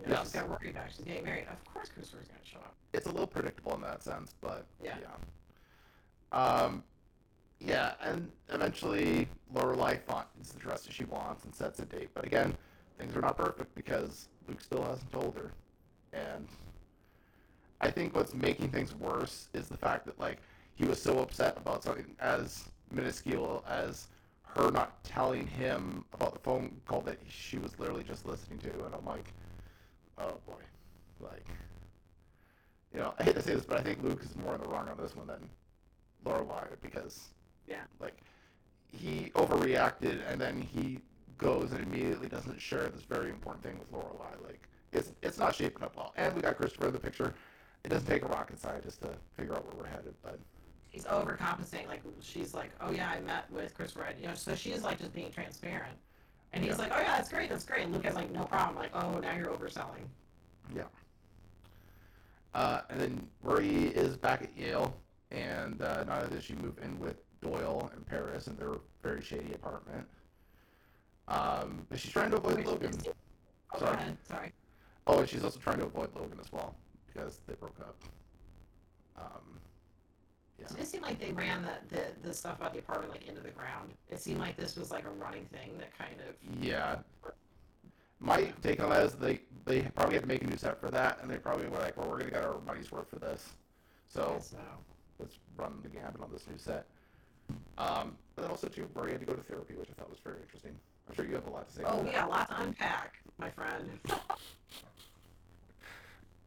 You 0.00 0.06
know, 0.06 0.12
Yes. 0.14 0.22
She's 0.24 0.32
got 0.32 0.48
Rory 0.48 0.70
back. 0.72 0.90
She's 0.94 1.04
getting 1.04 1.24
married. 1.24 1.46
Of 1.50 1.64
course, 1.72 1.88
Christopher's 1.88 2.28
gonna 2.28 2.40
show 2.44 2.58
up. 2.58 2.74
It's 2.92 3.06
a 3.06 3.10
little 3.10 3.26
predictable 3.26 3.74
in 3.74 3.80
that 3.82 4.02
sense, 4.02 4.34
but 4.40 4.64
Yeah. 4.82 4.96
yeah. 5.00 5.08
Um, 6.30 6.84
yeah, 7.60 7.94
and 8.00 8.30
eventually 8.50 9.28
Lorelai 9.52 10.00
finds 10.02 10.52
the 10.52 10.60
dress 10.60 10.82
that 10.82 10.92
she 10.92 11.04
wants 11.04 11.44
and 11.44 11.54
sets 11.54 11.80
a 11.80 11.84
date. 11.86 12.10
But 12.14 12.24
again, 12.24 12.56
things 12.98 13.16
are 13.16 13.20
not 13.20 13.36
perfect 13.36 13.74
because 13.74 14.28
Luke 14.46 14.60
still 14.60 14.84
hasn't 14.84 15.10
told 15.10 15.34
her. 15.36 15.50
And 16.12 16.48
I 17.80 17.90
think 17.90 18.14
what's 18.14 18.34
making 18.34 18.70
things 18.70 18.94
worse 18.94 19.48
is 19.54 19.68
the 19.68 19.76
fact 19.76 20.06
that 20.06 20.18
like 20.18 20.38
he 20.74 20.84
was 20.84 21.00
so 21.00 21.18
upset 21.20 21.56
about 21.56 21.82
something 21.82 22.14
as 22.20 22.64
minuscule 22.92 23.64
as 23.68 24.08
her 24.42 24.70
not 24.70 25.02
telling 25.04 25.46
him 25.46 26.04
about 26.12 26.32
the 26.32 26.38
phone 26.40 26.80
call 26.86 27.00
that 27.02 27.18
she 27.28 27.58
was 27.58 27.78
literally 27.78 28.04
just 28.04 28.26
listening 28.26 28.58
to. 28.60 28.70
And 28.84 28.94
I'm 28.94 29.04
like, 29.04 29.32
oh 30.18 30.38
boy, 30.46 30.62
like 31.20 31.46
you 32.92 33.00
know, 33.00 33.14
I 33.18 33.24
hate 33.24 33.34
to 33.34 33.42
say 33.42 33.54
this, 33.54 33.64
but 33.64 33.78
I 33.78 33.82
think 33.82 34.02
Luke 34.02 34.22
is 34.22 34.34
more 34.36 34.54
in 34.54 34.60
the 34.60 34.68
wrong 34.68 34.88
on 34.88 34.96
this 34.96 35.14
one 35.14 35.26
than 35.26 35.48
Lorelai 36.24 36.66
because 36.82 37.28
Yeah. 37.66 37.82
Like 38.00 38.16
he 38.92 39.30
overreacted, 39.34 40.20
and 40.30 40.40
then 40.40 40.60
he 40.60 41.00
goes 41.36 41.72
and 41.72 41.80
immediately 41.82 42.28
doesn't 42.28 42.60
share 42.60 42.88
this 42.88 43.02
very 43.02 43.30
important 43.30 43.62
thing 43.64 43.78
with 43.78 43.92
Lorelai. 43.92 44.42
Like 44.44 44.68
it's 44.92 45.12
it's 45.22 45.38
not 45.38 45.54
shaping 45.54 45.82
up 45.82 45.96
well. 45.96 46.12
And 46.16 46.34
we 46.34 46.40
got 46.42 46.56
Christopher 46.56 46.86
in 46.88 46.92
the 46.92 46.98
picture. 47.00 47.34
It 47.84 47.88
doesn't 47.90 48.06
take 48.08 48.22
a 48.24 48.28
rocket 48.28 48.58
scientist 48.58 49.00
to 49.02 49.10
figure 49.36 49.54
out 49.54 49.64
where 49.66 49.84
we're 49.84 49.88
headed, 49.90 50.14
but 50.22 50.38
He's 50.88 51.04
overcompensating. 51.04 51.86
Like 51.86 52.00
she's 52.20 52.54
like, 52.54 52.70
oh 52.80 52.90
yeah, 52.90 53.10
I 53.10 53.20
met 53.20 53.44
with 53.50 53.74
Chris 53.74 53.94
Red. 53.94 54.16
You 54.20 54.28
know, 54.28 54.34
so 54.34 54.54
she's 54.54 54.82
like 54.82 54.98
just 54.98 55.12
being 55.14 55.30
transparent. 55.30 55.96
And 56.54 56.64
he's 56.64 56.72
Yeah. 56.72 56.78
like, 56.84 56.92
oh 56.94 56.98
yeah, 56.98 57.16
that's 57.16 57.28
great, 57.28 57.50
that's 57.50 57.64
great. 57.64 57.84
And 57.84 57.92
Luca's 57.94 58.14
like, 58.14 58.30
no 58.32 58.44
problem. 58.44 58.76
Like, 58.76 58.90
oh, 58.94 59.18
now 59.20 59.36
you're 59.36 59.48
overselling. 59.48 60.06
Yeah. 60.74 60.84
Uh, 62.54 62.80
and 62.88 62.98
then 63.00 63.26
Rory 63.42 63.88
is 63.88 64.16
back 64.16 64.42
at 64.42 64.56
Yale, 64.56 64.96
and 65.30 65.80
uh, 65.82 66.04
not 66.04 66.22
only 66.24 66.36
does 66.36 66.44
she 66.44 66.54
move 66.54 66.78
in 66.82 66.98
with 66.98 67.16
Doyle 67.42 67.90
and 67.94 68.04
Paris 68.06 68.46
in 68.46 68.56
their 68.56 68.72
very 69.02 69.20
shady 69.20 69.52
apartment, 69.52 70.06
um, 71.28 71.86
but 71.90 71.98
she's 72.00 72.10
trying 72.12 72.30
to 72.30 72.38
avoid 72.38 72.64
Logan. 72.64 72.92
Oh, 73.74 73.78
Sorry. 73.78 73.98
Sorry. 74.26 74.52
Oh, 75.08 75.20
and 75.20 75.28
she's 75.28 75.42
also 75.42 75.58
trying 75.58 75.78
to 75.78 75.86
avoid 75.86 76.10
Logan 76.14 76.38
as 76.40 76.52
well 76.52 76.76
because 77.06 77.40
they 77.46 77.54
broke 77.54 77.80
up. 77.80 77.96
Um, 79.16 79.58
yeah. 80.60 80.66
It 80.78 80.86
seemed 80.86 81.02
like 81.02 81.18
they 81.18 81.32
ran 81.32 81.62
the, 81.62 81.96
the, 81.96 82.28
the 82.28 82.34
stuff 82.34 82.58
about 82.58 82.74
the 82.74 82.80
apartment 82.80 83.12
like 83.12 83.26
into 83.26 83.40
the 83.40 83.50
ground. 83.50 83.92
It 84.10 84.20
seemed 84.20 84.38
like 84.38 84.56
this 84.56 84.76
was 84.76 84.90
like 84.90 85.06
a 85.06 85.10
running 85.10 85.46
thing 85.46 85.78
that 85.78 85.96
kind 85.96 86.14
of 86.28 86.62
Yeah. 86.64 86.96
My 88.20 88.52
take 88.62 88.80
on 88.82 88.90
that 88.90 89.04
is 89.04 89.14
they 89.14 89.40
they 89.64 89.82
probably 89.82 90.14
had 90.14 90.22
to 90.22 90.28
make 90.28 90.42
a 90.42 90.46
new 90.46 90.56
set 90.56 90.80
for 90.80 90.90
that, 90.90 91.20
and 91.22 91.30
they 91.30 91.36
probably 91.36 91.68
were 91.68 91.78
like, 91.78 91.96
well, 91.96 92.08
we're 92.08 92.18
gonna 92.18 92.32
get 92.32 92.42
our 92.42 92.58
money's 92.66 92.90
worth 92.90 93.08
for 93.08 93.20
this, 93.20 93.52
so 94.08 94.38
so 94.40 94.56
let's 95.20 95.38
run 95.56 95.78
the 95.84 95.88
gambit 95.88 96.20
on 96.20 96.28
this 96.32 96.44
new 96.50 96.58
set. 96.58 96.86
Um, 97.78 98.16
but 98.34 98.42
then 98.42 98.50
also 98.50 98.66
too, 98.66 98.88
Rory 98.92 99.12
had 99.12 99.20
to 99.20 99.26
go 99.26 99.34
to 99.34 99.42
therapy, 99.42 99.74
which 99.74 99.88
I 99.90 99.92
thought 100.00 100.10
was 100.10 100.18
very 100.18 100.38
interesting. 100.42 100.72
I'm 101.08 101.14
sure 101.14 101.26
you 101.26 101.34
have 101.36 101.46
a 101.46 101.50
lot 101.50 101.68
to 101.68 101.74
say. 101.74 101.82
Oh 101.86 102.04
yeah, 102.10 102.26
a 102.26 102.28
lot 102.28 102.48
to 102.48 102.60
unpack, 102.60 103.14
my 103.38 103.50
friend. 103.50 103.88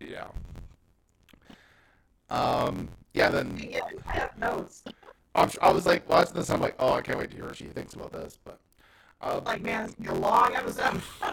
Yeah. 0.09 0.27
Um. 2.29 2.89
Yeah. 3.13 3.29
Then 3.29 3.57
yeah, 3.57 3.79
I 4.07 4.11
have 4.13 4.37
notes. 4.37 4.83
I'm, 5.35 5.49
I 5.61 5.71
was 5.71 5.85
like 5.85 6.07
watching 6.09 6.33
this. 6.33 6.49
I'm 6.49 6.59
like, 6.61 6.75
oh, 6.79 6.93
I 6.93 7.01
can't 7.01 7.17
wait 7.17 7.29
to 7.31 7.35
hear 7.35 7.45
what 7.45 7.55
she 7.55 7.65
thinks 7.65 7.93
about 7.93 8.11
this. 8.11 8.37
But, 8.43 8.59
um, 9.21 9.43
Like 9.45 9.61
man, 9.61 9.85
it's 9.85 9.95
gonna 9.95 10.11
be 10.11 10.17
a 10.17 10.19
long 10.19 10.53
episode. 10.55 11.01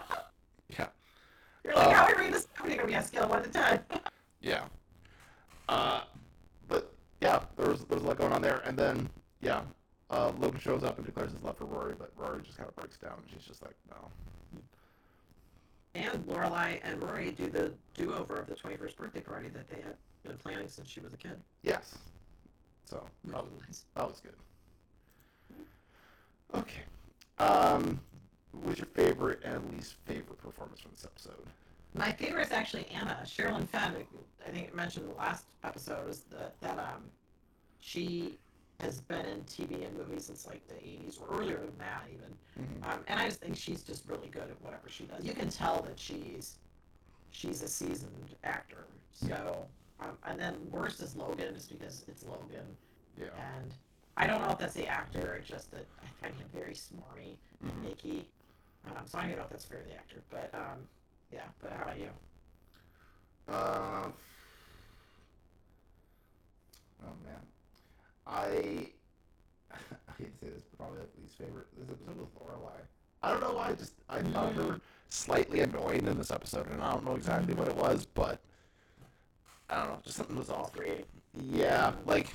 yeah. 0.69 0.87
You're 1.63 1.75
like, 1.75 1.87
Uh, 1.87 1.91
how 1.93 2.03
are 2.05 2.07
we 2.11 2.17
reading 2.17 2.31
this? 2.33 2.47
Gonna 2.57 2.85
be 2.85 2.95
on 2.95 3.01
a 3.01 3.05
scale 3.05 3.27
one 3.27 3.43
to 3.43 3.49
ten. 3.49 3.79
Yeah. 4.41 4.63
Uh, 5.67 6.01
but 6.67 6.93
yeah, 7.21 7.41
there 7.57 7.69
was 7.69 7.83
there 7.85 7.95
was 7.97 8.03
a 8.03 8.07
lot 8.07 8.17
going 8.17 8.31
on 8.33 8.41
there, 8.41 8.61
and 8.65 8.77
then 8.77 9.09
yeah, 9.41 9.61
uh, 10.09 10.31
Logan 10.39 10.59
shows 10.59 10.83
up 10.83 10.97
and 10.97 11.05
declares 11.05 11.31
his 11.31 11.41
love 11.43 11.57
for 11.57 11.65
Rory, 11.65 11.93
but 11.97 12.11
Rory 12.17 12.41
just 12.43 12.57
kind 12.57 12.67
of 12.69 12.75
breaks 12.75 12.97
down, 12.97 13.13
and 13.17 13.25
she's 13.31 13.45
just 13.47 13.61
like, 13.61 13.75
no. 13.89 13.97
And 15.95 16.23
Lorelai 16.27 16.79
and 16.83 17.01
Rory 17.01 17.31
do 17.31 17.49
the 17.49 17.71
do-over 17.95 18.35
of 18.37 18.47
the 18.47 18.55
21st 18.55 18.95
birthday 18.95 19.21
party 19.21 19.49
that 19.49 19.67
they 19.69 19.81
had 19.81 19.95
been 20.23 20.37
planning 20.37 20.67
since 20.67 20.87
she 20.87 20.99
was 20.99 21.13
a 21.13 21.17
kid. 21.17 21.39
Yes. 21.63 21.97
So 22.85 23.03
that 23.25 23.43
was, 23.43 23.51
nice. 23.65 23.85
that 23.95 24.07
was 24.07 24.21
good. 24.21 24.33
Okay. 26.55 26.81
Um, 27.39 27.99
what 28.51 28.65
was 28.69 28.77
your 28.77 28.87
favorite 28.87 29.41
and 29.43 29.73
least 29.73 29.95
favorite 30.05 30.41
performance 30.41 30.79
from 30.81 30.91
this 30.91 31.05
episode? 31.05 31.45
My 31.95 32.11
favorite 32.11 32.47
is 32.47 32.51
actually 32.51 32.87
Anna 32.87 33.19
Sherilyn 33.25 33.67
Fenn. 33.67 33.95
I 34.45 34.51
think 34.51 34.67
it 34.67 34.75
mentioned 34.75 35.05
in 35.05 35.11
the 35.11 35.17
last 35.17 35.45
episode 35.63 36.09
is 36.09 36.21
that 36.31 36.59
that 36.61 36.77
um 36.77 37.03
she 37.79 38.37
has 38.79 39.01
been 39.01 39.25
in 39.25 39.41
TV 39.43 39.85
and 39.85 39.97
movies 39.97 40.25
since 40.25 40.47
like 40.47 40.65
the 40.67 40.75
80s 40.75 41.19
or 41.21 41.37
earlier 41.39 41.57
than 41.57 41.77
that 41.79 42.03
even. 42.13 42.37
Mhm. 42.59 42.91
Um, 42.93 43.03
and 43.07 43.19
I 43.19 43.25
just 43.25 43.41
think 43.41 43.55
she's 43.57 43.83
just 43.83 44.05
really 44.07 44.29
good 44.29 44.49
at 44.49 44.61
whatever 44.61 44.87
she 44.89 45.03
does. 45.05 45.23
You 45.25 45.33
can 45.33 45.49
tell 45.49 45.81
that 45.83 45.99
she's 45.99 46.57
she's 47.31 47.61
a 47.61 47.67
seasoned 47.67 48.35
actor. 48.43 48.85
So, 49.11 49.67
um, 49.99 50.17
and 50.23 50.39
then 50.39 50.55
worst 50.71 51.01
is 51.01 51.15
Logan, 51.15 51.53
just 51.53 51.69
because 51.69 52.03
it's 52.07 52.23
Logan, 52.23 52.65
Yeah. 53.17 53.27
and 53.57 53.73
I 54.17 54.25
don't 54.27 54.41
know 54.41 54.49
if 54.51 54.57
that's 54.57 54.73
the 54.73 54.87
actor 54.87 55.35
or 55.35 55.39
just 55.39 55.71
that 55.71 55.85
I 56.01 56.05
find 56.21 56.35
him 56.35 56.47
very 56.53 56.73
smarmy 56.73 57.37
and 57.61 57.71
Mhm. 57.85 57.91
icky. 57.91 58.29
Um, 58.85 59.05
so 59.05 59.19
I 59.19 59.27
don't 59.27 59.37
know 59.37 59.43
if 59.43 59.49
that's 59.49 59.65
fair 59.65 59.81
to 59.81 59.87
the 59.89 59.95
actor, 59.95 60.23
but 60.29 60.53
um, 60.55 60.87
yeah. 61.31 61.47
But 61.61 61.71
how 61.73 61.83
about 61.83 61.99
you? 61.99 62.09
Um. 63.47 64.13
Oh 67.03 67.15
man, 67.23 67.41
I 68.29 68.45
I 69.71 70.11
hate 70.17 70.39
to 70.39 70.45
say 70.45 70.51
this, 70.53 70.63
but 70.69 70.77
probably 70.77 70.99
like 70.99 71.09
least 71.21 71.37
favorite 71.37 71.67
this 71.77 71.89
episode 71.89 72.17
was 72.17 72.29
Lorelai. 72.39 72.81
I 73.23 73.31
don't 73.31 73.41
know 73.41 73.53
why. 73.53 73.69
I 73.69 73.73
just 73.73 73.93
I 74.09 74.21
found 74.21 74.55
her 74.55 74.79
slightly 75.09 75.61
annoying 75.61 76.05
in 76.07 76.17
this 76.17 76.31
episode, 76.31 76.69
and 76.71 76.81
I 76.81 76.91
don't 76.91 77.05
know 77.05 77.15
exactly 77.15 77.53
what 77.53 77.67
it 77.67 77.75
was, 77.75 78.05
but 78.05 78.39
I 79.69 79.77
don't 79.79 79.89
know. 79.89 79.99
Just 80.03 80.17
something 80.17 80.37
was 80.37 80.49
off. 80.49 80.71
Yeah, 81.33 81.93
like 82.05 82.33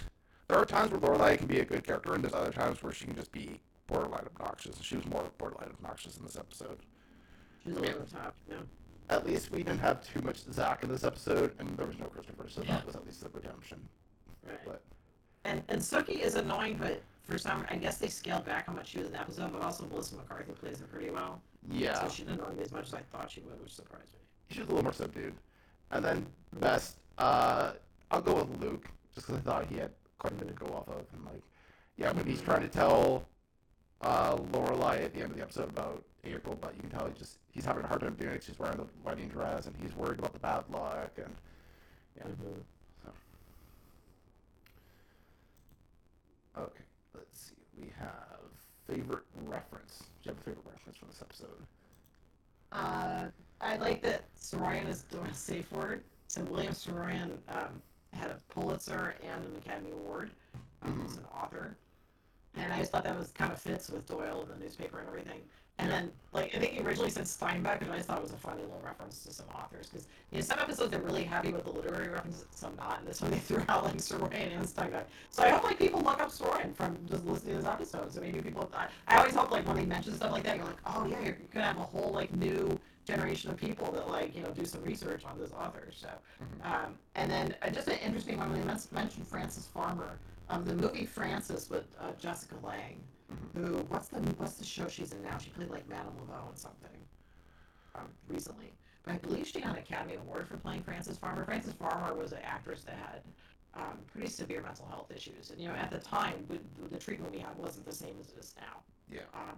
there 0.48 0.58
are 0.58 0.64
times 0.66 0.90
where 0.90 1.00
Lorelai 1.00 1.38
can 1.38 1.46
be 1.46 1.60
a 1.60 1.64
good 1.64 1.84
character, 1.84 2.14
and 2.14 2.22
there's 2.22 2.34
other 2.34 2.52
times 2.52 2.82
where 2.82 2.92
she 2.92 3.06
can 3.06 3.16
just 3.16 3.32
be 3.32 3.60
borderline 3.86 4.24
obnoxious. 4.26 4.80
She 4.82 4.96
was 4.96 5.06
more 5.06 5.24
borderline 5.38 5.70
obnoxious 5.70 6.16
in 6.16 6.24
this 6.24 6.36
episode. 6.36 6.78
She's 7.64 7.76
over 7.76 7.86
the 7.86 8.14
top. 8.14 8.34
Yeah. 8.48 8.56
At 9.10 9.26
least 9.26 9.50
we 9.50 9.58
didn't 9.58 9.80
have 9.80 10.06
too 10.06 10.20
much 10.22 10.38
Zach 10.50 10.82
in 10.82 10.88
this 10.88 11.04
episode, 11.04 11.54
and 11.58 11.68
there 11.76 11.86
was 11.86 11.98
no 11.98 12.06
Christopher, 12.06 12.48
so 12.48 12.62
that 12.62 12.86
was 12.86 12.96
at 12.96 13.04
least 13.04 13.22
the 13.22 13.28
redemption. 13.30 13.80
Right. 14.46 14.58
But 14.64 14.82
And 15.44 15.62
and 15.68 15.80
Sookie 15.80 16.20
is 16.20 16.34
annoying, 16.36 16.76
but 16.80 17.02
for 17.22 17.38
some, 17.38 17.64
I 17.70 17.76
guess 17.76 17.98
they 17.98 18.08
scaled 18.08 18.44
back 18.44 18.66
how 18.66 18.72
much 18.72 18.88
she 18.88 18.98
was 18.98 19.06
in 19.06 19.12
the 19.12 19.20
episode. 19.20 19.52
But 19.52 19.62
also, 19.62 19.86
Melissa 19.86 20.16
McCarthy 20.16 20.52
plays 20.52 20.80
her 20.80 20.86
pretty 20.86 21.10
well. 21.10 21.40
yeah, 21.70 22.02
So 22.02 22.08
she 22.08 22.22
didn't 22.24 22.40
annoy 22.40 22.52
me 22.54 22.62
as 22.62 22.72
much 22.72 22.86
as 22.88 22.94
I 22.94 23.00
thought 23.12 23.30
she 23.30 23.40
would, 23.40 23.60
which 23.62 23.72
surprised 23.72 24.12
me. 24.12 24.18
she 24.50 24.60
was 24.60 24.68
a 24.68 24.70
little 24.70 24.84
more 24.84 24.92
subdued. 24.92 25.34
And 25.90 26.04
then 26.04 26.26
best, 26.60 26.96
uh, 27.18 27.72
I'll 28.10 28.20
go 28.20 28.34
with 28.34 28.60
Luke, 28.60 28.86
just 29.14 29.26
because 29.26 29.40
I 29.40 29.44
thought 29.44 29.66
he 29.70 29.76
had 29.76 29.90
quite 30.18 30.32
a 30.32 30.36
bit 30.36 30.48
to 30.48 30.54
go 30.54 30.66
off 30.74 30.88
of, 30.88 31.04
and 31.14 31.24
like, 31.26 31.42
yeah, 31.96 32.10
when 32.12 32.26
he's 32.26 32.40
trying 32.40 32.62
to 32.62 32.68
tell 32.68 33.24
uh, 34.00 34.36
Lorelai 34.52 35.04
at 35.04 35.14
the 35.14 35.20
end 35.20 35.30
of 35.30 35.36
the 35.36 35.42
episode 35.42 35.68
about 35.70 36.04
April, 36.24 36.58
but 36.60 36.74
you 36.74 36.80
can 36.80 36.90
tell 36.90 37.06
he 37.06 37.12
just 37.18 37.38
he's 37.52 37.64
having 37.64 37.84
a 37.84 37.86
hard 37.86 38.00
time 38.00 38.14
doing 38.14 38.32
it. 38.34 38.42
She's 38.42 38.58
wearing 38.58 38.76
the 38.78 38.86
wedding 39.04 39.28
dress, 39.28 39.66
and 39.66 39.74
he's 39.80 39.94
worried 39.94 40.18
about 40.18 40.32
the 40.32 40.38
bad 40.40 40.64
luck, 40.70 41.12
and 41.16 41.34
yeah. 42.16 42.24
So. 42.24 42.64
Okay, 46.58 46.84
let's 47.14 47.40
see. 47.50 47.54
We 47.80 47.88
have 47.98 48.38
favorite 48.86 49.24
reference. 49.46 49.98
Do 49.98 50.04
you 50.22 50.28
have 50.30 50.38
a 50.38 50.42
favorite 50.42 50.64
reference 50.70 50.98
from 50.98 51.08
this 51.08 51.22
episode? 51.22 51.66
Uh, 52.72 53.26
I 53.60 53.76
like 53.76 54.02
that 54.02 54.24
Saroyan 54.36 54.88
is 54.88 55.02
doing 55.02 55.26
a 55.26 55.34
safe 55.34 55.70
word. 55.72 56.02
So 56.28 56.42
William 56.44 56.72
Saroyan 56.72 57.38
um, 57.48 57.80
had 58.12 58.30
a 58.30 58.38
Pulitzer 58.48 59.14
and 59.22 59.44
an 59.44 59.56
Academy 59.56 59.92
Award. 59.92 60.30
Um, 60.82 61.02
He's 61.06 61.16
an 61.16 61.24
author, 61.34 61.76
and 62.56 62.72
I 62.72 62.78
just 62.78 62.92
thought 62.92 63.04
that 63.04 63.18
was 63.18 63.30
kind 63.30 63.52
of 63.52 63.60
fits 63.60 63.88
with 63.90 64.06
Doyle 64.06 64.42
and 64.42 64.50
the 64.60 64.64
newspaper 64.64 64.98
and 64.98 65.08
everything. 65.08 65.40
And 65.78 65.90
then, 65.90 66.12
like, 66.32 66.54
I 66.54 66.58
think 66.58 66.72
he 66.74 66.80
originally 66.80 67.10
said 67.10 67.24
Steinbeck, 67.24 67.82
and 67.82 67.90
I 67.90 67.96
just 67.96 68.06
thought 68.06 68.18
it 68.18 68.22
was 68.22 68.32
a 68.32 68.36
funny 68.36 68.62
little 68.62 68.80
reference 68.84 69.24
to 69.24 69.32
some 69.32 69.46
authors 69.54 69.88
because 69.88 70.06
you 70.30 70.38
know 70.38 70.44
some 70.44 70.60
episodes 70.60 70.92
they're 70.92 71.00
really 71.00 71.24
happy 71.24 71.52
with 71.52 71.64
the 71.64 71.70
literary 71.70 72.08
references, 72.08 72.46
some 72.52 72.76
not. 72.76 73.00
And 73.00 73.08
this 73.08 73.20
one 73.20 73.32
they 73.32 73.38
threw 73.38 73.62
out 73.68 73.84
like 73.84 73.96
Saroyan 73.96 74.56
and 74.56 74.64
Steinbeck. 74.64 75.04
So 75.30 75.42
I 75.42 75.50
hope 75.50 75.64
like 75.64 75.78
people 75.78 76.00
look 76.00 76.20
up 76.20 76.30
Saroyan 76.30 76.74
from 76.76 76.96
just 77.10 77.24
listening 77.24 77.52
to 77.52 77.56
his 77.56 77.64
episodes. 77.64 78.14
So 78.14 78.20
maybe 78.20 78.40
people. 78.40 78.70
I, 78.72 78.86
I 79.08 79.18
always 79.18 79.34
hope 79.34 79.50
like 79.50 79.66
when 79.66 79.76
they 79.76 79.84
mention 79.84 80.14
stuff 80.14 80.30
like 80.30 80.44
that, 80.44 80.56
you're 80.56 80.66
like, 80.66 80.80
oh 80.86 81.06
yeah, 81.06 81.20
you're 81.22 81.38
gonna 81.52 81.66
have 81.66 81.78
a 81.78 81.80
whole 81.80 82.12
like 82.12 82.32
new 82.36 82.78
generation 83.04 83.50
of 83.50 83.56
people 83.56 83.90
that 83.92 84.08
like 84.08 84.34
you 84.34 84.42
know 84.42 84.50
do 84.50 84.64
some 84.64 84.82
research 84.82 85.24
on 85.24 85.38
this 85.38 85.50
author. 85.52 85.88
So, 85.90 86.08
um, 86.62 86.94
and 87.16 87.30
then 87.30 87.54
uh, 87.62 87.70
just 87.70 87.88
an 87.88 87.98
interesting 87.98 88.38
one 88.38 88.50
when 88.52 88.60
they 88.60 88.66
mentioned 88.92 89.26
Frances 89.26 89.66
Farmer. 89.66 90.18
Um, 90.50 90.64
the 90.64 90.74
movie 90.74 91.06
Frances 91.06 91.70
with 91.70 91.84
uh, 91.98 92.12
Jessica 92.20 92.54
Lange, 92.62 93.00
who 93.54 93.78
what's 93.88 94.08
the 94.08 94.18
what's 94.36 94.54
the 94.54 94.64
show 94.64 94.88
she's 94.88 95.12
in 95.12 95.22
now? 95.22 95.38
She 95.38 95.50
played 95.50 95.70
like 95.70 95.88
Madame 95.88 96.12
Laveau 96.20 96.48
and 96.48 96.58
something 96.58 96.90
um, 97.94 98.08
recently. 98.28 98.72
But 99.04 99.14
I 99.14 99.16
believe 99.18 99.46
she 99.46 99.60
got 99.60 99.72
an 99.72 99.78
Academy 99.78 100.14
Award 100.14 100.48
for 100.48 100.56
playing 100.56 100.82
Frances 100.82 101.18
Farmer. 101.18 101.44
Frances 101.44 101.74
Farmer 101.74 102.14
was 102.14 102.32
an 102.32 102.38
actress 102.42 102.82
that 102.84 102.96
had 102.96 103.22
um, 103.74 103.98
pretty 104.10 104.28
severe 104.28 104.62
mental 104.62 104.86
health 104.86 105.10
issues, 105.14 105.50
and 105.50 105.60
you 105.60 105.68
know 105.68 105.74
at 105.74 105.90
the 105.90 105.98
time 105.98 106.44
we, 106.48 106.58
the 106.90 106.98
treatment 106.98 107.32
we 107.32 107.40
had 107.40 107.56
wasn't 107.58 107.84
the 107.86 107.94
same 107.94 108.14
as 108.20 108.30
it 108.30 108.38
is 108.38 108.54
now. 108.58 108.80
Yeah. 109.10 109.20
Um, 109.34 109.56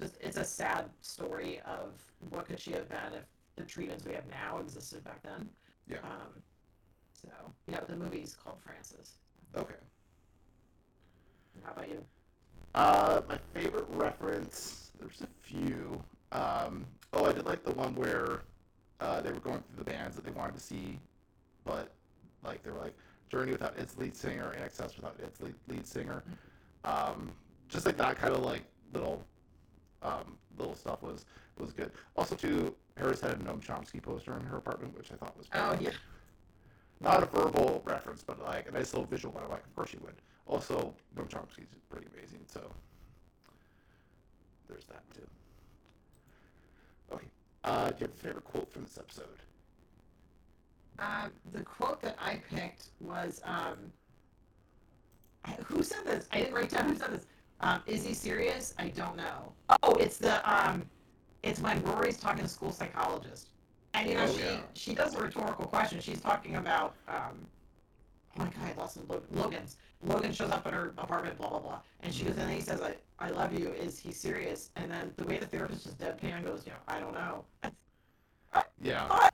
just 0.00 0.16
it's 0.20 0.36
a 0.36 0.44
sad 0.44 0.86
story 1.00 1.60
of 1.66 1.92
what 2.30 2.46
could 2.46 2.60
she 2.60 2.72
have 2.72 2.88
been 2.88 3.14
if 3.14 3.24
the 3.56 3.62
treatments 3.62 4.04
we 4.04 4.14
have 4.14 4.28
now 4.28 4.58
existed 4.58 5.04
back 5.04 5.22
then. 5.22 5.48
Yeah. 5.88 5.98
Um, 5.98 6.42
so 7.12 7.28
yeah, 7.68 7.78
but 7.80 7.88
the 7.88 7.96
movie's 7.96 8.36
called 8.42 8.58
Frances. 8.64 9.12
Okay. 9.56 9.74
How 11.62 11.72
about 11.72 11.88
you? 11.88 12.04
Uh, 12.74 13.20
my 13.28 13.38
favorite 13.52 13.86
reference. 13.90 14.90
There's 14.98 15.20
a 15.22 15.28
few. 15.42 16.02
Um, 16.32 16.84
oh, 17.12 17.26
I 17.26 17.32
did 17.32 17.46
like 17.46 17.64
the 17.64 17.72
one 17.72 17.94
where 17.94 18.42
uh, 19.00 19.20
they 19.20 19.32
were 19.32 19.40
going 19.40 19.62
through 19.62 19.84
the 19.84 19.90
bands 19.90 20.16
that 20.16 20.24
they 20.24 20.32
wanted 20.32 20.54
to 20.54 20.60
see, 20.60 20.98
but 21.64 21.92
like 22.44 22.62
they 22.62 22.70
were 22.70 22.78
like 22.80 22.94
Journey 23.30 23.52
without 23.52 23.78
its 23.78 23.96
lead 23.96 24.16
singer, 24.16 24.50
and 24.52 24.64
INXS 24.64 24.96
without 24.96 25.16
its 25.22 25.40
lead, 25.40 25.54
lead 25.68 25.86
singer. 25.86 26.22
Um, 26.84 27.30
just 27.68 27.86
like 27.86 27.96
that 27.96 28.16
kind 28.16 28.34
of 28.34 28.42
like 28.42 28.62
little 28.92 29.24
um, 30.02 30.36
little 30.58 30.74
stuff 30.74 31.02
was 31.02 31.24
was 31.58 31.72
good. 31.72 31.92
Also, 32.16 32.34
too, 32.34 32.74
Paris 32.96 33.20
had 33.20 33.32
a 33.32 33.36
Noam 33.36 33.64
Chomsky 33.64 34.02
poster 34.02 34.34
in 34.36 34.44
her 34.46 34.56
apartment, 34.56 34.96
which 34.96 35.12
I 35.12 35.16
thought 35.16 35.36
was 35.36 35.46
Oh 35.54 35.76
yeah. 35.80 35.90
not 37.00 37.22
a 37.22 37.26
verbal 37.26 37.82
reference, 37.84 38.24
but 38.24 38.42
like 38.42 38.68
a 38.68 38.72
nice 38.72 38.92
little 38.92 39.06
visual 39.06 39.32
one. 39.32 39.44
I'm 39.44 39.50
like, 39.50 39.64
of 39.64 39.74
course 39.76 39.92
you 39.92 40.00
would. 40.04 40.14
Also, 40.46 40.94
Noam 41.16 41.26
is 41.58 41.64
pretty 41.88 42.06
amazing, 42.14 42.40
so 42.46 42.60
there's 44.68 44.84
that 44.86 45.02
too. 45.14 45.26
Okay, 47.12 47.26
uh, 47.64 47.88
do 47.90 47.96
you 48.00 48.06
have 48.06 48.10
a 48.10 48.18
favorite 48.18 48.44
quote 48.44 48.70
from 48.70 48.82
this 48.84 48.98
episode? 48.98 49.26
Um, 50.98 51.32
the 51.52 51.62
quote 51.62 52.00
that 52.02 52.16
I 52.20 52.40
picked 52.54 52.90
was 53.00 53.40
um, 53.44 53.78
who 55.64 55.82
said 55.82 56.04
this? 56.04 56.28
I 56.32 56.38
didn't 56.38 56.54
write 56.54 56.70
down 56.70 56.88
who 56.90 56.96
said 56.96 57.12
this. 57.12 57.26
Um, 57.60 57.80
is 57.86 58.04
he 58.04 58.14
serious? 58.14 58.74
I 58.78 58.88
don't 58.88 59.16
know. 59.16 59.52
Oh, 59.82 59.94
it's 59.94 60.18
the 60.18 60.38
um, 60.50 60.84
it's 61.42 61.60
when 61.60 61.82
Rory's 61.84 62.18
talking 62.18 62.42
to 62.42 62.48
school 62.48 62.70
psychologist, 62.70 63.48
and 63.94 64.08
you 64.08 64.14
know 64.14 64.24
Oh, 64.28 64.32
she 64.36 64.42
yeah. 64.44 64.60
she 64.74 64.94
does 64.94 65.14
a 65.14 65.22
rhetorical 65.22 65.64
question. 65.66 66.00
She's 66.00 66.20
talking 66.20 66.56
about 66.56 66.94
um, 67.08 67.46
oh 68.36 68.40
my 68.40 68.44
god, 68.46 68.76
I 68.76 68.80
lost. 68.80 68.98
Logan's. 69.32 69.76
Logan 70.04 70.32
shows 70.32 70.50
up 70.50 70.66
at 70.66 70.72
her 70.74 70.92
apartment, 70.98 71.38
blah 71.38 71.48
blah 71.48 71.58
blah, 71.60 71.78
and 72.02 72.12
she 72.12 72.24
goes, 72.24 72.34
in 72.36 72.42
and 72.42 72.52
he 72.52 72.60
says, 72.60 72.80
"I 72.82 72.94
I 73.18 73.30
love 73.30 73.52
you." 73.58 73.68
Is 73.70 73.98
he 73.98 74.12
serious? 74.12 74.70
And 74.76 74.90
then 74.90 75.12
the 75.16 75.24
way 75.24 75.38
the 75.38 75.46
therapist 75.46 75.84
just 75.84 75.98
deadpan 75.98 76.44
goes, 76.44 76.64
you 76.66 76.72
know, 76.72 76.78
I 76.88 77.00
don't 77.00 77.14
know. 77.14 77.44
Yeah, 78.82 79.30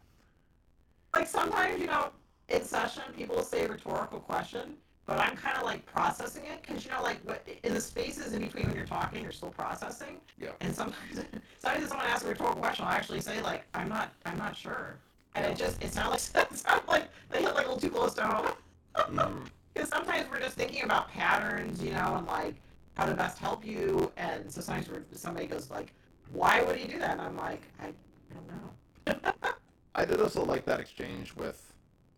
like 1.15 1.27
sometimes 1.27 1.81
you 1.81 1.87
know 1.87 2.11
in 2.49 2.63
session 2.63 3.03
people 3.17 3.37
will 3.37 3.43
say 3.43 3.65
a 3.65 3.69
rhetorical 3.69 4.21
question 4.21 4.75
but 5.07 5.19
i'm 5.19 5.37
kind 5.37 5.57
of 5.57 5.65
like 5.65 5.85
processing 5.87 6.45
it 6.47 6.63
because 6.63 6.85
you 6.85 6.91
know 6.91 7.03
like 7.03 7.19
what 7.25 7.47
in 7.65 7.75
the 7.75 7.81
spaces 7.81 8.33
in 8.33 8.43
between 8.43 8.67
when 8.67 8.77
you're 8.77 8.87
talking 8.87 9.23
you're 9.23 9.33
still 9.33 9.51
processing 9.51 10.19
Yeah. 10.39 10.51
and 10.61 10.75
sometimes 10.75 11.17
sometimes 11.59 11.83
if 11.85 11.89
someone 11.89 12.07
asks 12.07 12.25
a 12.25 12.29
rhetorical 12.29 12.61
question 12.61 12.85
i'll 12.85 12.93
actually 12.93 13.21
say 13.21 13.43
like 13.43 13.65
i'm 13.75 13.89
not 13.89 14.13
i'm 14.25 14.39
not 14.39 14.57
sure 14.57 14.97
and 15.35 15.45
it 15.45 15.57
just 15.57 15.83
it 15.83 15.93
sounds 15.93 16.31
like 16.35 16.47
it 16.53 16.57
sounds 16.59 16.83
like 16.89 17.09
they 17.31 17.43
hit 17.43 17.55
like 17.55 17.67
a 17.67 17.71
little 17.71 17.81
too 17.81 17.91
close 17.91 18.15
to 18.15 18.23
home 18.23 18.53
Mhm. 18.97 19.47
Because 19.75 19.89
sometimes 19.89 20.27
we're 20.31 20.41
just 20.41 20.57
thinking 20.57 20.83
about 20.83 21.09
patterns 21.11 21.83
you 21.83 21.93
know 21.93 22.17
and 22.17 22.27
like 22.27 22.55
how 22.95 23.07
to 23.07 23.15
best 23.15 23.39
help 23.39 23.65
you 23.65 24.11
and 24.17 24.51
so 24.51 24.61
sometimes 24.61 24.89
we're, 24.89 25.03
somebody 25.13 25.47
goes 25.47 25.71
like 25.71 25.93
why 26.33 26.63
would 26.63 26.77
he 26.77 26.87
do 26.87 26.99
that 26.99 27.13
and 27.13 27.21
i'm 27.21 27.37
like 27.37 27.63
i, 27.81 27.93
don't 28.35 28.49
know 28.49 29.33
I 29.95 30.05
did 30.05 30.21
also 30.21 30.45
like 30.45 30.65
that 30.67 30.79
exchange 30.81 31.35
with 31.35 31.73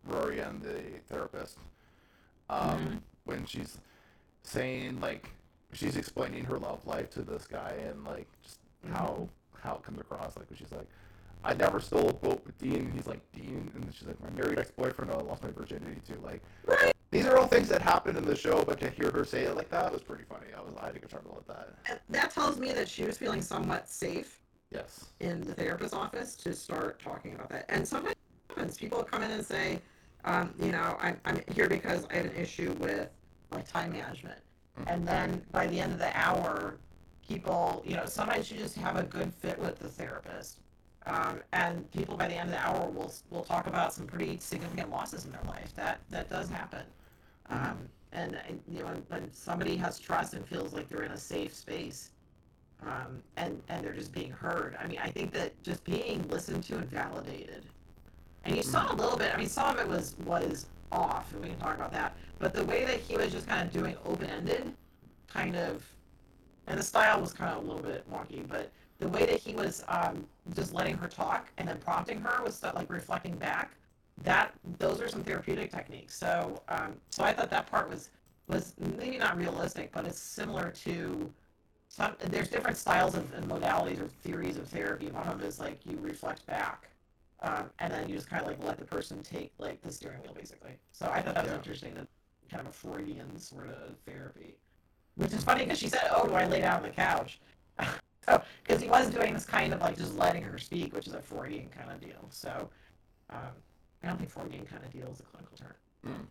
Rory 0.05 0.39
and 0.39 0.61
the 0.61 0.79
therapist. 1.09 1.57
Um, 2.49 2.69
Mhm. 2.79 3.01
when 3.25 3.45
she's 3.45 3.79
saying 4.43 4.99
like 5.01 5.29
she's 5.73 5.97
explaining 5.97 6.43
her 6.45 6.59
love 6.59 6.85
life 6.85 7.09
to 7.11 7.23
this 7.23 7.47
guy 7.47 7.71
and 7.87 8.03
like 8.05 8.27
just 8.43 8.59
how 8.91 9.27
how 9.61 9.75
it 9.75 9.83
comes 9.83 9.99
across 9.99 10.37
like 10.37 10.47
when 10.49 10.57
she's 10.59 10.71
like 10.71 10.87
I 11.43 11.53
never 11.53 11.79
stole 11.79 12.09
a 12.09 12.13
boat 12.13 12.41
with 12.45 12.57
Dean. 12.57 12.75
And 12.75 12.93
he's 12.93 13.07
like 13.07 13.21
Dean 13.31 13.71
and 13.75 13.93
she's 13.93 14.07
like 14.07 14.21
my 14.21 14.29
married 14.31 14.59
ex 14.59 14.71
boyfriend 14.71 15.11
I 15.11 15.15
lost 15.17 15.43
my 15.43 15.51
virginity 15.51 16.01
to 16.07 16.19
like 16.21 16.41
right. 16.65 16.93
these 17.11 17.25
are 17.25 17.37
all 17.37 17.47
things 17.47 17.69
that 17.69 17.81
happened 17.81 18.17
in 18.17 18.25
the 18.25 18.35
show 18.35 18.63
but 18.63 18.79
to 18.79 18.89
hear 18.89 19.11
her 19.11 19.25
say 19.25 19.43
it 19.43 19.55
like 19.55 19.69
that 19.69 19.91
was 19.91 20.01
pretty 20.01 20.23
funny. 20.23 20.47
I 20.55 20.61
was 20.61 20.73
I 20.79 20.87
had 20.87 20.95
a 20.95 20.99
good 20.99 21.09
chuckle 21.09 21.43
at 21.47 21.47
that. 21.47 22.01
That 22.09 22.31
tells 22.31 22.57
me 22.57 22.71
that 22.73 22.87
she 22.87 23.03
was 23.03 23.17
feeling 23.17 23.41
somewhat 23.41 23.89
safe 23.89 24.41
yes. 24.71 25.05
in 25.19 25.41
the 25.41 25.53
therapist's 25.53 25.93
office 25.93 26.35
to 26.37 26.53
start 26.53 27.01
talking 27.01 27.35
about 27.35 27.49
that. 27.49 27.65
And 27.69 27.87
sometimes 27.87 28.15
happens, 28.55 28.77
people 28.77 29.03
come 29.03 29.23
in 29.23 29.31
and 29.31 29.45
say, 29.45 29.79
um, 30.25 30.53
you 30.61 30.71
know, 30.71 30.97
I'm, 31.01 31.19
I'm 31.25 31.41
here 31.53 31.67
because 31.67 32.07
I 32.11 32.15
have 32.17 32.25
an 32.25 32.35
issue 32.35 32.75
with 32.79 33.09
my 33.51 33.61
time 33.61 33.91
management. 33.91 34.39
And 34.87 35.07
then 35.07 35.43
by 35.51 35.67
the 35.67 35.79
end 35.79 35.93
of 35.93 35.99
the 35.99 36.17
hour, 36.17 36.77
people, 37.27 37.83
you 37.85 37.95
know, 37.95 38.05
sometimes 38.05 38.51
you 38.51 38.57
just 38.57 38.75
have 38.77 38.95
a 38.95 39.03
good 39.03 39.33
fit 39.33 39.59
with 39.59 39.77
the 39.79 39.87
therapist. 39.87 40.59
Um, 41.05 41.41
and 41.51 41.89
people 41.91 42.15
by 42.15 42.27
the 42.27 42.35
end 42.35 42.49
of 42.49 42.55
the 42.55 42.65
hour 42.65 42.89
will 42.89 43.13
will 43.29 43.43
talk 43.43 43.67
about 43.67 43.93
some 43.93 44.07
pretty 44.07 44.37
significant 44.39 44.89
losses 44.89 45.25
in 45.25 45.31
their 45.31 45.43
life. 45.47 45.73
That 45.75 45.99
that 46.09 46.29
does 46.29 46.49
happen. 46.49 46.83
Um, 47.49 47.89
and 48.13 48.37
you 48.71 48.79
know, 48.79 48.85
when, 48.85 49.03
when 49.09 49.33
somebody 49.33 49.75
has 49.77 49.99
trust 49.99 50.33
and 50.33 50.47
feels 50.47 50.73
like 50.73 50.87
they're 50.87 51.03
in 51.03 51.11
a 51.11 51.17
safe 51.17 51.53
space, 51.53 52.11
um, 52.81 53.21
and 53.37 53.61
and 53.69 53.83
they're 53.83 53.93
just 53.93 54.13
being 54.13 54.31
heard. 54.31 54.77
I 54.81 54.87
mean, 54.87 54.99
I 55.01 55.09
think 55.09 55.33
that 55.33 55.61
just 55.63 55.83
being 55.83 56.27
listened 56.29 56.63
to 56.65 56.77
and 56.77 56.89
validated. 56.89 57.65
And 58.45 58.55
you 58.55 58.63
saw 58.63 58.91
a 58.91 58.95
little 58.95 59.17
bit. 59.17 59.33
I 59.33 59.37
mean, 59.37 59.47
some 59.47 59.77
of 59.77 59.79
it 59.79 59.87
was 59.87 60.15
was 60.25 60.67
off, 60.91 61.33
and 61.33 61.41
we 61.41 61.49
can 61.49 61.59
talk 61.59 61.75
about 61.75 61.91
that. 61.93 62.15
But 62.39 62.53
the 62.53 62.63
way 62.65 62.85
that 62.85 62.99
he 62.99 63.15
was 63.15 63.31
just 63.31 63.47
kind 63.47 63.65
of 63.65 63.73
doing 63.73 63.95
open 64.05 64.29
ended, 64.29 64.73
kind 65.27 65.55
of, 65.55 65.83
and 66.67 66.77
the 66.77 66.83
style 66.83 67.21
was 67.21 67.33
kind 67.33 67.51
of 67.51 67.63
a 67.63 67.67
little 67.67 67.81
bit 67.81 68.09
wonky, 68.11 68.47
but 68.47 68.71
the 69.03 69.09
way 69.09 69.25
that 69.25 69.39
he 69.39 69.53
was 69.53 69.83
um, 69.89 70.25
just 70.55 70.73
letting 70.73 70.97
her 70.97 71.07
talk 71.07 71.51
and 71.57 71.67
then 71.67 71.77
prompting 71.79 72.19
her 72.21 72.43
was 72.43 72.55
stuff 72.55 72.73
like 72.75 72.89
reflecting 72.89 73.35
back. 73.35 73.71
That 74.23 74.53
those 74.79 75.01
are 75.01 75.09
some 75.09 75.23
therapeutic 75.23 75.71
techniques. 75.71 76.15
So 76.17 76.61
um, 76.69 76.93
so 77.09 77.23
I 77.23 77.33
thought 77.33 77.49
that 77.49 77.69
part 77.69 77.89
was 77.89 78.09
was 78.47 78.73
maybe 78.97 79.17
not 79.17 79.37
realistic, 79.37 79.91
but 79.91 80.05
it's 80.05 80.19
similar 80.19 80.69
to 80.85 81.29
some 81.89 82.13
there's 82.29 82.47
different 82.47 82.77
styles 82.77 83.15
of 83.15 83.31
and 83.33 83.45
modalities 83.45 84.01
or 84.01 84.07
theories 84.07 84.57
of 84.57 84.67
therapy. 84.67 85.07
One 85.07 85.27
of 85.27 85.39
them 85.39 85.47
is 85.47 85.59
like 85.59 85.85
you 85.85 85.97
reflect 86.01 86.45
back, 86.45 86.89
um, 87.41 87.69
and 87.79 87.91
then 87.91 88.07
you 88.07 88.15
just 88.15 88.29
kind 88.29 88.41
of 88.41 88.47
like 88.47 88.63
let 88.63 88.77
the 88.77 88.85
person 88.85 89.21
take 89.21 89.51
like 89.57 89.81
the 89.81 89.91
steering 89.91 90.21
wheel, 90.21 90.33
basically. 90.33 90.71
So 90.91 91.09
I 91.11 91.21
thought 91.21 91.33
that 91.35 91.43
was 91.43 91.51
Yeah. 91.51 91.57
interesting, 91.57 91.93
that 91.95 92.07
kind 92.49 92.61
of 92.61 92.67
a 92.67 92.71
Freudian 92.71 93.37
sort 93.39 93.67
of 93.69 93.97
therapy, 94.05 94.55
which 95.15 95.33
is 95.33 95.43
funny 95.43 95.63
because 95.63 95.79
she 95.79 95.89
said, 95.89 96.07
"Oh, 96.11 96.27
do 96.27 96.35
I 96.35 96.45
lay 96.45 96.61
down 96.61 96.77
on 96.77 96.83
the 96.83 96.89
couch?" 96.89 97.39
So 98.25 98.41
because 98.63 98.81
he 98.81 98.89
was 98.89 99.09
doing 99.09 99.33
this 99.33 99.45
kind 99.45 99.73
of 99.73 99.81
like 99.81 99.97
just 99.97 100.15
letting 100.17 100.43
her 100.43 100.57
speak, 100.57 100.93
which 100.95 101.07
is 101.07 101.13
a 101.13 101.21
Freudian 101.21 101.67
kind 101.69 101.91
of 101.91 101.99
deal. 101.99 102.27
So 102.29 102.69
um, 103.29 103.39
I 104.03 104.07
don't 104.07 104.17
think 104.17 104.29
Freudian 104.29 104.65
kind 104.65 104.83
of 104.83 104.91
deal 104.91 105.07
is 105.11 105.19
a 105.19 105.23
clinical 105.23 105.57
term. 105.57 105.73
Mm. 106.07 106.25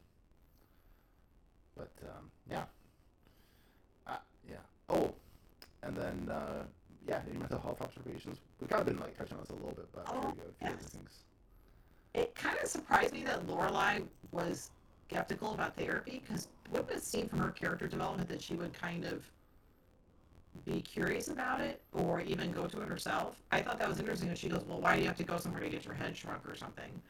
But 1.77 1.91
um, 2.05 2.31
yeah, 2.51 2.65
uh, 4.07 4.17
yeah. 4.49 4.57
Oh, 4.89 5.13
and 5.83 5.97
then 5.97 6.29
uh, 6.31 6.65
yeah, 7.09 7.21
your 7.31 7.39
mental 7.41 7.61
health 7.61 7.81
observations. 7.81 8.39
We've 8.61 8.69
kind 8.71 8.81
of 8.81 8.87
been 8.87 8.99
like 9.01 9.17
touching 9.17 9.37
on 9.37 9.41
this 9.43 9.51
a 9.51 9.55
little 9.55 9.73
bit, 9.73 9.89
but 9.95 10.05
Oh, 10.09 10.33
you 10.37 10.43
a 10.51 10.65
few 10.65 10.69
other 10.69 10.77
things. 10.77 11.25
it 12.15 12.35
kind 12.35 12.59
of 12.63 12.69
surprised 12.69 13.13
me 13.13 13.23
that 13.25 13.47
Lorelai 13.47 14.05
was 14.31 14.71
skeptical 15.09 15.55
about 15.55 15.77
therapy 15.77 16.23
because 16.27 16.49
what 16.71 16.87
would 16.89 16.97
it 16.97 17.03
seem 17.03 17.29
from 17.29 17.39
her 17.41 17.51
character 17.51 17.87
development 17.87 18.29
that 18.29 18.41
she 18.41 18.55
would 18.55 18.73
kind 18.73 19.05
of 19.05 19.25
be 20.65 20.81
curious 20.83 21.29
about 21.29 21.61
it 21.61 21.83
or 21.93 22.21
even 22.21 22.53
go 22.53 22.67
to 22.67 22.83
it 22.83 22.89
herself. 22.89 23.37
I 23.51 23.63
thought 23.63 23.79
that 23.79 23.89
was 23.89 23.99
interesting. 24.01 24.29
And 24.29 24.39
she 24.39 24.49
goes, 24.49 24.65
"Well, 24.65 24.81
why 24.81 24.97
do 24.97 25.03
you 25.03 25.09
have 25.09 25.17
to 25.19 25.25
go 25.25 25.37
somewhere 25.39 25.63
to 25.63 25.69
get 25.69 25.85
your 25.85 25.95
head 25.95 26.17
shrunk 26.17 26.47
or 26.49 26.55
something?" 26.55 27.03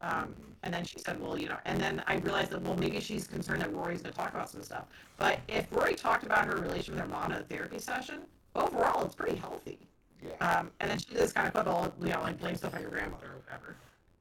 Um, 0.00 0.34
and 0.62 0.72
then 0.72 0.84
she 0.84 0.98
said, 0.98 1.20
"Well, 1.20 1.38
you 1.38 1.48
know." 1.48 1.58
And 1.64 1.80
then 1.80 2.02
I 2.06 2.16
realized 2.16 2.50
that 2.50 2.62
well, 2.62 2.76
maybe 2.76 3.00
she's 3.00 3.26
concerned 3.26 3.62
that 3.62 3.72
Rory's 3.72 4.02
going 4.02 4.12
to 4.12 4.18
talk 4.18 4.32
about 4.34 4.48
some 4.50 4.62
stuff. 4.62 4.84
But 5.16 5.40
if 5.48 5.66
Rory 5.72 5.94
talked 5.94 6.24
about 6.24 6.46
her 6.46 6.56
relation 6.56 6.94
with 6.94 7.02
her 7.02 7.08
mom 7.08 7.32
in 7.32 7.38
a 7.38 7.44
therapy 7.44 7.78
session, 7.78 8.20
overall, 8.54 9.04
it's 9.04 9.14
pretty 9.14 9.36
healthy. 9.36 9.78
Yeah. 10.22 10.58
Um, 10.58 10.70
and 10.80 10.90
then 10.90 10.98
she 10.98 11.12
just 11.14 11.34
kind 11.34 11.46
of 11.46 11.54
put 11.54 11.66
all, 11.66 11.92
you 12.00 12.08
know, 12.08 12.20
like 12.22 12.38
blame 12.38 12.56
stuff 12.56 12.74
on 12.74 12.80
your 12.80 12.90
grandmother 12.90 13.26
or 13.26 13.38
whatever. 13.44 13.76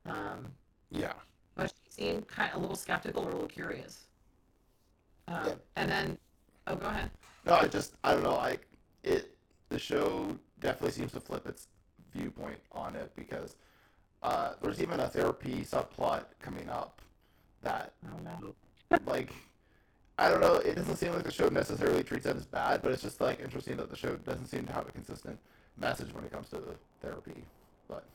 Um, 0.06 0.48
Yeah. 0.90 1.14
but 1.56 1.72
she 1.72 1.92
seemed 1.92 2.28
kind 2.28 2.52
of 2.52 2.58
a 2.58 2.60
little 2.60 2.76
skeptical 2.76 3.24
or 3.24 3.30
a 3.30 3.34
little 3.34 3.48
curious. 3.48 4.08
Um, 5.28 5.46
Yeah. 5.48 5.54
And 5.78 5.92
then, 5.92 6.18
oh, 6.68 6.76
go 6.76 6.88
ahead. 6.88 7.10
No, 7.46 7.56
I 7.56 7.68
just 7.68 7.96
I 8.04 8.14
don't 8.14 8.24
know. 8.24 8.38
I 8.38 8.58
it 9.04 9.36
the 9.70 9.80
show 9.80 10.38
definitely 10.60 10.92
seems 10.92 11.12
to 11.14 11.20
flip 11.20 11.48
its 11.48 11.68
viewpoint 12.14 12.60
on 12.72 12.96
it 12.96 13.12
because 13.16 13.56
uh, 14.22 14.54
there's 14.62 14.82
even 14.82 15.00
a 15.00 15.10
therapy 15.10 15.62
subplot 15.62 16.26
coming 16.40 16.70
up 16.70 17.02
that 17.62 17.94
Oh 18.06 18.20
no. 18.24 18.54
like 19.06 19.32
I 20.20 20.30
don't 20.30 20.42
know. 20.42 20.56
It 20.56 20.76
doesn't 20.76 20.98
seem 20.98 21.12
like 21.14 21.24
the 21.24 21.32
show 21.32 21.50
necessarily 21.50 22.04
treats 22.04 22.26
it 22.28 22.38
as 22.38 22.46
bad, 22.46 22.82
but 22.84 22.92
it's 22.92 23.02
just 23.02 23.20
like 23.20 23.40
interesting 23.42 23.78
that 23.78 23.90
the 23.90 23.96
show 23.96 24.16
doesn't 24.16 24.46
seem 24.46 24.66
to 24.66 24.74
have 24.74 24.88
a 24.88 24.92
consistent 24.92 25.40
message 25.78 26.14
when 26.14 26.24
it 26.24 26.32
comes 26.32 26.50
to 26.50 26.58
the 26.58 26.76
therapy. 27.02 27.44
But 27.88 28.06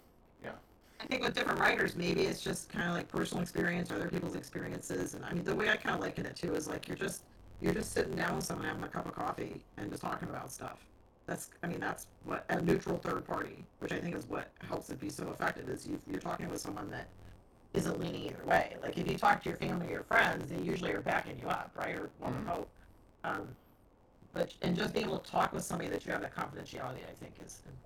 yeah, 0.44 0.52
I 1.00 1.06
think 1.06 1.22
with 1.24 1.34
different 1.34 1.58
writers, 1.58 1.96
maybe 1.96 2.22
it's 2.22 2.40
just 2.40 2.68
kind 2.68 2.88
of 2.88 2.94
like 2.94 3.08
personal 3.08 3.42
experience 3.42 3.90
or 3.90 3.96
other 3.96 4.08
people's 4.08 4.36
experiences. 4.36 5.14
And 5.14 5.24
I 5.24 5.32
mean, 5.32 5.42
the 5.44 5.54
way 5.54 5.68
I 5.70 5.76
kind 5.76 5.96
of 5.96 6.00
liken 6.00 6.24
it 6.24 6.36
too 6.36 6.54
is 6.54 6.68
like 6.68 6.86
you're 6.86 6.96
just 6.96 7.24
you're 7.60 7.74
just 7.74 7.92
sitting 7.92 8.14
down 8.14 8.36
with 8.36 8.44
someone 8.44 8.66
having 8.66 8.84
a 8.84 8.88
cup 8.88 9.06
of 9.06 9.14
coffee 9.14 9.60
and 9.76 9.90
just 9.90 10.02
talking 10.02 10.28
about 10.28 10.50
stuff. 10.50 10.78
That's 11.26 11.50
I 11.62 11.66
mean 11.66 11.80
that's 11.80 12.06
what 12.24 12.44
a 12.48 12.60
neutral 12.60 12.98
third 12.98 13.26
party, 13.26 13.64
which 13.80 13.92
I 13.92 13.98
think 13.98 14.14
is 14.16 14.26
what 14.28 14.48
helps 14.66 14.90
it 14.90 15.00
be 15.00 15.10
so 15.10 15.28
effective. 15.30 15.68
Is 15.68 15.86
you, 15.86 15.98
you're 16.10 16.20
talking 16.20 16.48
with 16.48 16.60
someone 16.60 16.90
that 16.90 17.08
isn't 17.74 18.00
leaning 18.00 18.22
either 18.26 18.44
way. 18.46 18.76
Like 18.82 18.96
if 18.96 19.10
you 19.10 19.18
talk 19.18 19.42
to 19.42 19.48
your 19.50 19.58
family 19.58 19.88
or 19.88 19.90
your 19.90 20.02
friends, 20.04 20.50
they 20.50 20.58
usually 20.62 20.92
are 20.92 21.02
backing 21.02 21.38
you 21.40 21.48
up, 21.48 21.70
right? 21.76 21.94
Or 21.96 22.08
one 22.18 22.32
would 22.34 22.44
Mhm. 22.46 22.48
hope. 22.48 22.68
Um, 23.24 23.48
but 24.32 24.54
and 24.62 24.74
just 24.76 24.94
being 24.94 25.06
able 25.06 25.18
to 25.18 25.30
talk 25.30 25.52
with 25.52 25.64
somebody 25.64 25.90
that 25.90 26.06
you 26.06 26.12
have 26.12 26.22
that 26.22 26.34
confidentiality, 26.34 27.02
I 27.06 27.14
think, 27.20 27.34
is 27.44 27.60
important. 27.66 27.84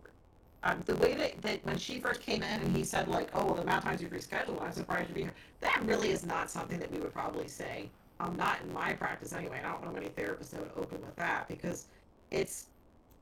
Um, 0.64 0.80
the 0.86 0.94
way 1.04 1.14
that, 1.14 1.42
that 1.42 1.64
when 1.64 1.76
she 1.78 1.98
first 1.98 2.20
came 2.20 2.42
in 2.44 2.60
and 2.62 2.76
he 2.76 2.84
said 2.84 3.08
like, 3.08 3.28
oh, 3.34 3.44
well, 3.44 3.54
the 3.54 3.62
amount 3.62 3.78
of 3.78 3.84
times 3.84 4.00
you've 4.02 4.12
rescheduled, 4.12 4.62
I'm 4.62 4.70
surprised 4.72 5.08
to 5.08 5.14
be 5.14 5.22
here. 5.22 5.32
That 5.60 5.82
really 5.84 6.10
is 6.10 6.24
not 6.24 6.48
something 6.50 6.78
that 6.78 6.92
we 6.92 6.98
would 6.98 7.12
probably 7.12 7.48
say 7.48 7.90
um, 8.22 8.36
not 8.36 8.60
in 8.62 8.72
my 8.72 8.92
practice 8.92 9.32
anyway. 9.32 9.60
I 9.64 9.70
don't 9.70 9.84
know 9.84 9.92
many 9.92 10.08
therapists 10.08 10.50
that 10.50 10.60
would 10.60 10.82
open 10.82 11.00
with 11.00 11.16
that 11.16 11.48
because 11.48 11.86
it's 12.30 12.66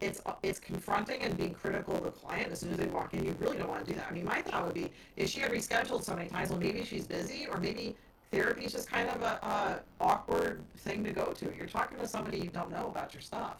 it's 0.00 0.22
it's 0.42 0.58
confronting 0.58 1.20
and 1.22 1.36
being 1.36 1.54
critical 1.54 1.94
of 1.96 2.04
the 2.04 2.10
client 2.10 2.50
as 2.52 2.60
soon 2.60 2.70
as 2.70 2.78
they 2.78 2.86
walk 2.86 3.12
in. 3.14 3.24
You 3.24 3.36
really 3.38 3.58
don't 3.58 3.68
want 3.68 3.84
to 3.84 3.90
do 3.90 3.98
that. 3.98 4.06
I 4.10 4.14
mean, 4.14 4.24
my 4.24 4.40
thought 4.42 4.64
would 4.64 4.74
be 4.74 4.90
if 5.16 5.28
she 5.28 5.40
had 5.40 5.50
rescheduled 5.50 6.02
so 6.02 6.14
many 6.14 6.28
times, 6.28 6.50
well, 6.50 6.58
maybe 6.58 6.84
she's 6.84 7.06
busy, 7.06 7.46
or 7.50 7.58
maybe 7.58 7.96
therapy 8.30 8.64
is 8.64 8.72
just 8.72 8.90
kind 8.90 9.08
of 9.10 9.20
a, 9.22 9.38
a 9.46 9.80
awkward 10.00 10.62
thing 10.78 11.04
to 11.04 11.12
go 11.12 11.32
to. 11.32 11.52
You're 11.56 11.66
talking 11.66 11.98
to 11.98 12.06
somebody 12.06 12.38
you 12.38 12.50
don't 12.50 12.70
know 12.70 12.86
about 12.88 13.12
your 13.12 13.20
stuff. 13.20 13.56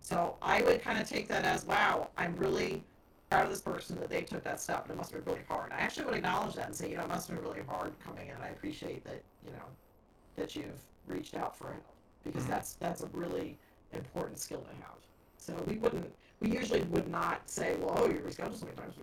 So 0.00 0.36
I 0.42 0.62
would 0.62 0.82
kind 0.82 1.00
of 1.00 1.08
take 1.08 1.28
that 1.28 1.44
as, 1.44 1.64
wow, 1.64 2.08
I'm 2.18 2.34
really 2.36 2.82
proud 3.30 3.44
of 3.44 3.50
this 3.50 3.60
person 3.60 3.98
that 4.00 4.10
they 4.10 4.22
took 4.22 4.42
that 4.44 4.60
step, 4.60 4.82
and 4.82 4.92
it 4.92 4.96
must 4.96 5.12
have 5.12 5.24
been 5.24 5.32
really 5.32 5.44
hard. 5.48 5.70
I 5.72 5.76
actually 5.76 6.06
would 6.06 6.14
acknowledge 6.14 6.54
that 6.56 6.66
and 6.66 6.74
say, 6.74 6.90
you 6.90 6.96
know, 6.96 7.04
it 7.04 7.08
must 7.08 7.28
have 7.28 7.36
been 7.36 7.46
really 7.48 7.64
hard 7.66 7.92
coming 8.04 8.28
in. 8.28 8.34
I 8.42 8.48
appreciate 8.48 9.04
that, 9.04 9.22
you 9.46 9.52
know, 9.52 9.62
that 10.36 10.56
you've 10.56 10.80
reached 11.06 11.36
out 11.36 11.56
for 11.56 11.68
help 11.68 11.84
because 12.24 12.46
that's 12.46 12.74
that's 12.74 13.02
a 13.02 13.06
really 13.12 13.58
important 13.92 14.38
skill 14.38 14.60
to 14.60 14.74
have. 14.76 14.96
So 15.36 15.54
we 15.66 15.76
wouldn't, 15.76 16.12
we 16.40 16.50
usually 16.50 16.82
would 16.82 17.08
not 17.08 17.48
say, 17.50 17.76
well, 17.80 17.94
oh, 17.96 18.06
you're 18.08 18.20
rescheduled 18.20 18.58
so 18.58 18.66
many 18.66 18.76
times. 18.76 18.94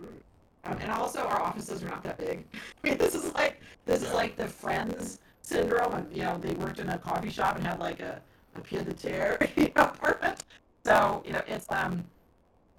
Um, 0.65 0.77
and 0.79 0.91
also, 0.91 1.19
our 1.21 1.41
offices 1.41 1.83
are 1.83 1.89
not 1.89 2.03
that 2.03 2.17
big. 2.17 2.45
I 2.53 2.57
mean, 2.89 2.97
this 2.97 3.15
is 3.15 3.33
like 3.33 3.61
this 3.85 4.01
is 4.01 4.13
like 4.13 4.35
the 4.35 4.47
Friends 4.47 5.19
syndrome, 5.41 5.93
and 5.93 6.15
you 6.15 6.23
know, 6.23 6.37
they 6.37 6.53
worked 6.53 6.79
in 6.79 6.89
a 6.89 6.97
coffee 6.97 7.29
shop 7.29 7.55
and 7.55 7.65
had 7.65 7.79
like 7.79 7.99
a 7.99 8.21
a 8.55 8.61
pied 8.61 8.85
de 8.85 8.93
terre, 8.93 9.37
you 9.55 9.71
know, 9.75 9.83
apartment. 9.83 10.43
So 10.85 11.23
you 11.25 11.33
know, 11.33 11.41
it's 11.47 11.65
um, 11.69 12.03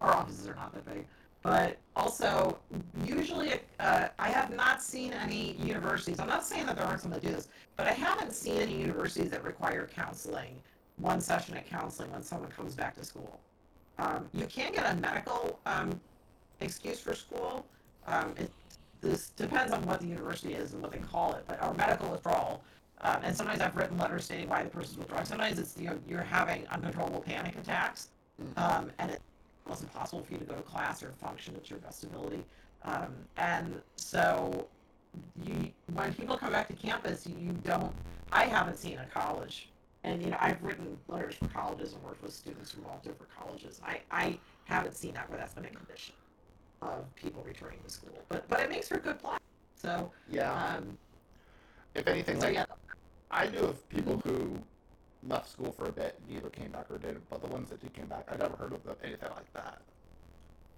our 0.00 0.12
offices 0.12 0.46
are 0.46 0.54
not 0.54 0.72
that 0.74 0.84
big, 0.86 1.06
but 1.42 1.78
also 1.96 2.58
usually 3.04 3.54
uh, 3.78 4.08
I 4.18 4.28
have 4.28 4.54
not 4.54 4.82
seen 4.82 5.12
any 5.12 5.52
universities. 5.52 6.20
I'm 6.20 6.28
not 6.28 6.44
saying 6.44 6.66
that 6.66 6.76
there 6.76 6.84
aren't 6.84 7.00
some 7.00 7.10
that 7.12 7.22
do 7.22 7.28
this, 7.28 7.48
but 7.76 7.86
I 7.86 7.92
haven't 7.92 8.32
seen 8.32 8.56
any 8.56 8.74
universities 8.74 9.30
that 9.30 9.42
require 9.42 9.88
counseling, 9.94 10.54
one 10.96 11.20
session 11.20 11.56
of 11.56 11.64
counseling 11.66 12.10
when 12.12 12.22
someone 12.22 12.50
comes 12.50 12.74
back 12.74 12.94
to 12.96 13.04
school. 13.04 13.40
Um, 13.98 14.28
you 14.32 14.46
can 14.46 14.72
get 14.72 14.90
a 14.90 14.96
medical 14.96 15.58
um, 15.66 15.98
excuse 16.60 17.00
for 17.00 17.14
school. 17.14 17.64
Um, 18.06 18.34
it, 18.38 18.50
this 19.00 19.30
depends 19.30 19.72
on 19.72 19.84
what 19.86 20.00
the 20.00 20.06
university 20.06 20.54
is 20.54 20.74
and 20.74 20.82
what 20.82 20.92
they 20.92 20.98
call 20.98 21.34
it, 21.34 21.44
but 21.46 21.60
our 21.62 21.72
medical 21.74 22.10
withdrawal. 22.10 22.62
Um, 23.02 23.16
and 23.24 23.34
sometimes 23.34 23.60
I've 23.60 23.76
written 23.76 23.96
letters 23.96 24.26
stating 24.26 24.48
why 24.48 24.62
the 24.62 24.68
person's 24.68 24.98
withdrawing. 24.98 25.24
Sometimes 25.24 25.58
it's 25.58 25.74
you 25.78 25.86
know 25.86 25.98
you're 26.06 26.20
having 26.20 26.66
uncontrollable 26.68 27.20
panic 27.20 27.56
attacks, 27.56 28.08
um, 28.58 28.90
and 28.98 29.12
it 29.12 29.22
wasn't 29.66 29.92
possible 29.92 30.22
for 30.22 30.32
you 30.32 30.38
to 30.38 30.44
go 30.44 30.54
to 30.54 30.62
class 30.62 31.02
or 31.02 31.12
function 31.20 31.54
at 31.56 31.68
your 31.70 31.78
best 31.80 32.04
ability. 32.04 32.42
Um, 32.84 33.14
and 33.36 33.80
so, 33.96 34.66
you 35.44 35.70
when 35.94 36.14
people 36.14 36.36
come 36.36 36.52
back 36.52 36.68
to 36.68 36.74
campus, 36.74 37.26
you 37.26 37.52
don't. 37.64 37.92
I 38.32 38.44
haven't 38.44 38.78
seen 38.78 38.98
a 38.98 39.06
college, 39.06 39.68
and 40.04 40.22
you 40.22 40.30
know 40.30 40.36
I've 40.40 40.62
written 40.62 40.96
letters 41.08 41.34
for 41.34 41.48
colleges 41.48 41.92
and 41.92 42.02
worked 42.02 42.22
with 42.22 42.32
students 42.32 42.70
from 42.70 42.86
all 42.86 43.00
different 43.02 43.30
colleges. 43.36 43.80
I 43.84 44.00
I 44.10 44.38
haven't 44.64 44.96
seen 44.96 45.14
that 45.14 45.28
where 45.28 45.38
that's 45.38 45.54
been 45.54 45.64
a 45.66 45.68
condition 45.70 46.14
of 46.82 47.04
people 47.16 47.42
returning 47.46 47.78
to 47.84 47.90
school. 47.90 48.18
But 48.28 48.48
but 48.48 48.60
it 48.60 48.70
makes 48.70 48.88
for 48.88 48.94
a 48.96 49.00
good 49.00 49.18
play. 49.18 49.36
So 49.74 50.10
Yeah. 50.30 50.52
um, 50.52 50.96
if 51.94 52.06
anything, 52.06 52.40
so 52.40 52.46
like 52.46 52.54
yeah, 52.54 52.64
I 53.30 53.48
knew 53.48 53.58
of 53.60 53.88
people 53.90 54.20
who 54.24 54.58
left 55.28 55.50
school 55.50 55.72
for 55.72 55.86
a 55.86 55.92
bit 55.92 56.18
and 56.26 56.36
either 56.36 56.48
came 56.50 56.70
back 56.70 56.86
or 56.90 56.98
didn't, 56.98 57.28
but 57.28 57.40
the 57.42 57.48
ones 57.48 57.68
that 57.70 57.80
did 57.80 57.92
came 57.92 58.06
back, 58.06 58.26
I 58.32 58.36
never 58.36 58.56
heard 58.56 58.72
of 58.72 58.82
them, 58.84 58.96
anything 59.04 59.28
like 59.30 59.52
that. 59.54 59.78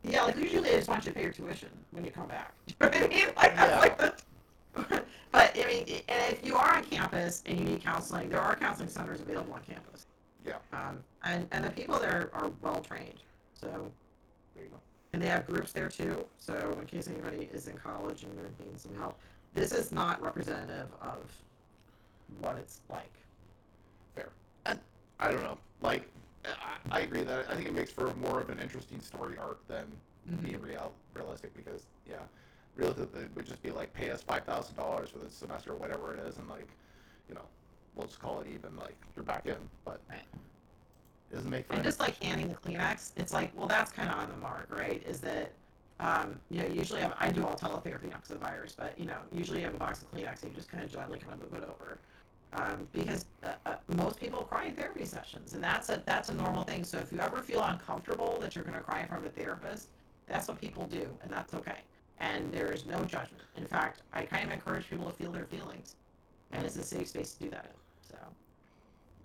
yeah. 0.03 0.25
Like 0.25 0.37
usually 0.37 0.63
they 0.71 0.77
just 0.77 0.89
want 0.89 1.05
you 1.05 1.13
to 1.13 1.17
pay 1.17 1.23
your 1.23 1.33
tuition 1.33 1.69
when 1.93 2.05
you 2.05 2.11
come 2.11 2.29
back. 2.29 2.53
You 2.69 2.75
know 2.81 2.89
what 2.89 2.97
I 3.05 3.09
mean? 3.09 3.27
Like 3.37 3.57
that's 3.57 3.81
like 3.81 3.99
the. 3.99 4.15
but 5.33 5.57
I 5.57 5.67
mean, 5.67 5.85
and 6.09 6.33
if 6.35 6.45
you 6.45 6.57
are 6.57 6.77
on 6.77 6.85
campus 6.85 7.43
and 7.47 7.59
you 7.59 7.65
need 7.65 7.83
counseling, 7.83 8.29
there 8.31 8.41
are 8.41 8.57
counseling 8.57 8.89
centers 8.89 9.21
available 9.21 9.53
on 9.55 9.61
campus. 9.63 10.07
Yeah. 10.47 10.55
Um, 10.73 10.99
and 11.25 11.47
and 11.53 11.65
the 11.65 11.71
people 11.71 11.99
there 11.99 12.31
are 12.33 12.51
well 12.63 12.81
trained. 12.81 13.21
So 13.55 13.69
There 14.57 14.65
you 14.65 14.71
go. 14.71 14.77
and 15.13 15.23
they 15.23 15.29
have 15.29 15.47
groups 15.47 15.73
there 15.73 15.89
too. 15.89 16.25
So 16.39 16.77
in 16.81 16.87
case 16.87 17.07
anybody 17.07 17.49
is 17.53 17.69
in 17.69 17.77
college 17.77 18.25
and 18.25 18.37
they're 18.37 18.51
needing 18.59 18.77
some 18.77 18.95
help, 18.97 19.17
this 19.55 19.71
is 19.73 19.93
not 19.93 20.21
representative 20.23 20.89
of 21.01 21.19
what 22.41 22.57
it's 22.57 22.81
like. 22.91 23.13
I 25.23 25.31
don't 25.31 25.43
know. 25.43 25.59
Like, 25.81 26.09
I, 26.45 26.99
I 26.99 27.01
agree 27.01 27.23
that 27.23 27.47
I 27.49 27.55
think 27.55 27.69
it 27.69 27.75
makes 27.75 27.93
for 27.93 28.13
more 28.15 28.41
of 28.41 28.51
an 28.51 28.59
interesting 28.59 29.01
story 29.01 29.37
arc 29.39 29.67
than 29.69 29.85
Mhm. 30.31 30.43
being 30.43 30.61
real 30.61 30.93
realistic 31.15 31.53
because 31.57 31.83
yeah, 32.09 32.17
realistically 32.77 33.23
it 33.23 33.31
would 33.35 33.45
just 33.47 33.61
be 33.63 33.71
like 33.71 33.93
pay 33.93 34.11
us 34.11 34.23
five 34.23 34.45
thousand 34.45 34.77
dollars 34.77 35.11
for 35.11 35.19
the 35.19 35.31
semester 35.31 35.73
or 35.73 35.77
whatever 35.77 36.15
it 36.15 36.21
is, 36.21 36.39
and 36.39 36.49
like, 36.49 36.69
you 37.29 37.35
know, 37.35 37.43
we'll 37.95 38.07
just 38.07 38.21
call 38.21 38.41
it 38.41 38.47
even. 38.53 38.77
Like 38.77 38.97
you're 39.17 39.25
back 39.25 39.47
in, 39.47 39.57
but 39.85 40.01
Right. 40.09 40.21
it 41.31 41.35
doesn't 41.35 41.51
make 41.51 41.67
And 41.71 41.83
just 41.83 42.01
like 42.01 42.23
handing 42.23 42.49
the 42.49 42.55
Kleenex, 42.55 43.13
it's 43.17 43.33
like, 43.33 43.51
well, 43.57 43.67
that's 43.69 43.91
kind 43.93 44.09
of 44.11 44.17
on 44.17 44.29
the 44.31 44.37
mark, 44.37 44.69
right? 44.71 45.03
Is 45.07 45.21
that, 45.21 45.53
um, 46.01 46.39
you 46.51 46.63
know, 46.63 46.69
usually 46.69 47.03
I, 47.03 47.13
I 47.19 47.31
do 47.31 47.45
all 47.47 47.55
teletherapy 47.57 48.05
now 48.11 48.17
because 48.17 48.31
of 48.33 48.41
the 48.41 48.47
virus, 48.47 48.75
but 48.77 48.99
you 48.99 49.07
know, 49.07 49.19
usually 49.33 49.59
you 49.61 49.65
have 49.67 49.75
a 49.75 49.79
box 49.79 50.03
of 50.03 50.13
Kleenex 50.13 50.43
and 50.43 50.53
you 50.53 50.57
just 50.57 50.69
kind 50.71 50.85
of 50.85 50.93
gently 50.93 51.19
kind 51.19 51.33
of 51.41 51.51
move 51.53 51.63
it 51.63 51.69
over, 51.69 51.99
um, 52.55 52.87
because 52.93 53.25
uh, 53.45 53.53
uh, 53.67 53.75
most 53.97 54.21
people 54.21 54.43
cry 54.43 54.67
in 54.67 54.75
therapy 54.75 55.05
sessions, 55.05 55.55
and 55.55 55.63
that's 55.63 55.89
a 55.89 56.03
that's 56.07 56.29
a 56.29 56.35
normal 56.35 56.65
thing. 56.65 56.85
So 56.85 56.99
if 56.99 57.13
you 57.13 57.19
ever 57.21 57.39
feel 57.43 57.63
uncomfortable 57.63 58.39
that 58.41 58.55
you're 58.55 58.65
going 58.65 58.77
to 58.77 58.83
cry 58.83 59.01
in 59.01 59.09
front 59.09 59.25
of 59.25 59.33
a 59.33 59.35
therapist, 59.41 59.89
that's 60.27 60.49
what 60.49 60.61
people 60.61 60.87
do, 60.87 61.09
and 61.23 61.31
that's 61.31 61.55
okay. 61.55 61.79
And 62.21 62.53
there 62.53 62.71
is 62.73 62.87
no 62.87 62.99
judgment. 63.05 63.43
In 63.57 63.67
fact, 63.67 64.03
I 64.13 64.23
kind 64.23 64.47
of 64.47 64.53
encourage 64.53 64.89
people 64.89 65.07
to 65.07 65.13
feel 65.13 65.33
their 65.33 65.47
feelings, 65.47 65.97
and 66.53 66.65
it's 66.65 66.77
a 66.77 66.83
safe 66.83 67.09
space 67.09 67.33
to 67.35 67.45
do 67.45 67.51
that 67.51 67.65
in. 67.65 68.09
So. 68.11 68.17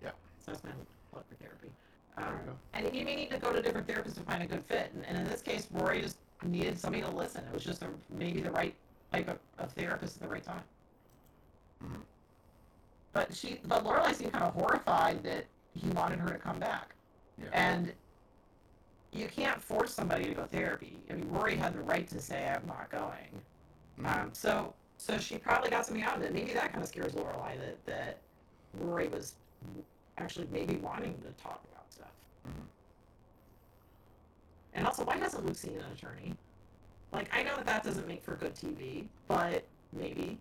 Yeah. 0.04 0.12
So 0.40 0.52
that's 0.52 0.64
my 0.64 0.72
plug 1.12 1.24
for 1.30 1.36
therapy. 1.36 1.70
Um, 2.18 2.58
and 2.74 2.96
you 2.96 3.06
may 3.06 3.16
need 3.16 3.30
to 3.30 3.38
go 3.38 3.54
to 3.54 3.62
different 3.62 3.88
therapists 3.88 4.16
to 4.16 4.22
find 4.22 4.42
a 4.42 4.48
good 4.48 4.64
fit. 4.66 4.92
And, 4.96 5.06
and 5.06 5.18
in 5.18 5.26
this 5.26 5.42
case, 5.42 5.68
Rory 5.72 6.02
just 6.02 6.18
needed 6.44 6.80
somebody 6.80 7.04
to 7.04 7.12
listen. 7.12 7.44
It 7.46 7.54
was 7.54 7.64
just 7.64 7.84
a, 7.84 7.88
maybe 8.10 8.42
the 8.42 8.52
right 8.52 8.74
type 9.12 9.28
of, 9.30 9.38
of 9.60 9.72
therapist 9.74 10.16
at 10.18 10.24
the 10.24 10.28
right 10.28 10.44
time. 10.44 10.64
Mhm. 11.84 12.02
But 13.18 13.36
she, 13.36 13.60
but 13.66 13.84
Lorelai 13.84 14.14
seemed 14.14 14.32
kind 14.32 14.44
of 14.44 14.54
horrified 14.54 15.24
that 15.24 15.46
he 15.74 15.90
wanted 15.90 16.20
her 16.20 16.30
to 16.30 16.38
come 16.38 16.60
back. 16.60 16.94
Yeah. 17.42 17.48
And 17.52 17.92
you 19.12 19.28
can't 19.28 19.60
force 19.60 19.92
somebody 19.92 20.26
to 20.26 20.36
go 20.36 20.46
therapy. 20.46 21.00
I 21.10 21.14
mean, 21.14 21.28
Rory 21.32 21.56
had 21.56 21.74
the 21.74 21.80
right 21.80 22.08
to 22.10 22.22
say, 22.22 22.48
"I'm 22.48 22.68
not 22.68 22.92
going." 22.92 23.42
Mhm. 23.98 24.06
Um, 24.06 24.34
so, 24.36 24.72
so 25.00 25.18
she 25.18 25.40
probably 25.40 25.72
got 25.72 25.84
something 25.88 26.04
out 26.04 26.18
of 26.18 26.22
it. 26.22 26.32
Maybe 26.32 26.54
that 26.54 26.72
kind 26.72 26.84
of 26.84 26.90
scares 26.90 27.14
Lorelai 27.14 27.58
that 27.60 27.84
that 27.88 28.18
Rory 28.76 29.08
was 29.08 29.34
actually 30.20 30.48
maybe 30.52 30.76
wanting 30.76 31.20
to 31.24 31.32
talk 31.42 31.64
about 31.72 31.92
stuff. 31.92 32.14
Mhm. 32.48 32.68
And 34.76 34.86
also, 34.86 35.04
why 35.04 35.18
hasn't 35.18 35.44
Luke 35.44 35.58
seen 35.58 35.76
an 35.76 35.92
attorney? 35.92 36.38
Like, 37.12 37.36
I 37.36 37.42
know 37.42 37.56
that 37.56 37.66
that 37.66 37.84
doesn't 37.84 38.08
make 38.08 38.22
for 38.22 38.36
good 38.36 38.54
TV, 38.54 39.10
but 39.28 39.66
maybe. 39.92 40.38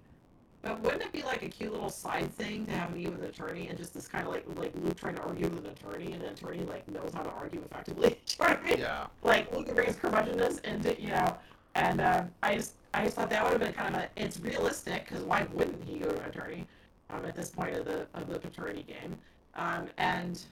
But 0.66 0.80
wouldn't 0.80 1.02
it 1.02 1.12
be 1.12 1.22
like 1.22 1.44
a 1.44 1.48
cute 1.48 1.70
little 1.70 1.88
side 1.88 2.32
thing 2.32 2.66
to 2.66 2.72
have 2.72 2.92
me 2.92 3.06
with 3.06 3.20
an 3.20 3.26
attorney 3.26 3.68
and 3.68 3.78
just 3.78 3.94
this 3.94 4.08
kind 4.08 4.26
of 4.26 4.32
like 4.32 4.44
like 4.56 4.72
Luke 4.82 4.96
trying 4.96 5.14
to 5.14 5.22
argue 5.22 5.48
with 5.48 5.64
an 5.64 5.70
attorney 5.70 6.12
and 6.12 6.20
an 6.24 6.32
attorney 6.32 6.64
like 6.64 6.88
knows 6.88 7.12
how 7.14 7.22
to 7.22 7.30
argue 7.30 7.62
effectively? 7.70 8.08
Do 8.08 8.16
you 8.44 8.44
know 8.44 8.54
what 8.54 8.64
I 8.64 8.68
mean? 8.68 8.78
yeah. 8.78 9.06
like 9.22 9.52
Luke 9.54 9.72
brings 9.76 9.94
curmudgeonness 9.94 10.64
into 10.64 11.00
you 11.00 11.10
know, 11.10 11.36
and 11.76 12.00
uh, 12.00 12.24
I 12.42 12.56
just 12.56 12.72
I 12.94 13.04
just 13.04 13.14
thought 13.14 13.30
that 13.30 13.44
would 13.44 13.52
have 13.52 13.60
been 13.60 13.74
kind 13.74 13.94
of 13.94 14.02
a 14.02 14.08
it's 14.16 14.40
realistic 14.40 15.08
because 15.08 15.22
why 15.22 15.46
wouldn't 15.52 15.84
he 15.84 15.98
go 16.00 16.10
to 16.10 16.20
an 16.20 16.30
attorney 16.30 16.66
um, 17.10 17.24
at 17.24 17.36
this 17.36 17.50
point 17.50 17.76
of 17.76 17.84
the 17.84 18.08
of 18.14 18.28
the 18.28 18.40
paternity 18.40 18.82
game, 18.82 19.16
um, 19.54 19.86
and 19.98 20.42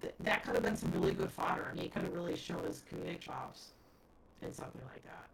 th- 0.00 0.14
that 0.20 0.42
could 0.42 0.54
have 0.54 0.64
been 0.64 0.76
some 0.76 0.90
really 0.90 1.12
good 1.12 1.30
fodder, 1.30 1.68
and 1.70 1.78
he 1.78 1.88
could 1.88 2.02
have 2.02 2.12
really 2.12 2.34
shown 2.34 2.64
his 2.64 2.82
comedic 2.92 3.20
chops 3.20 3.74
in 4.42 4.52
something 4.52 4.82
like 4.92 5.04
that. 5.04 5.28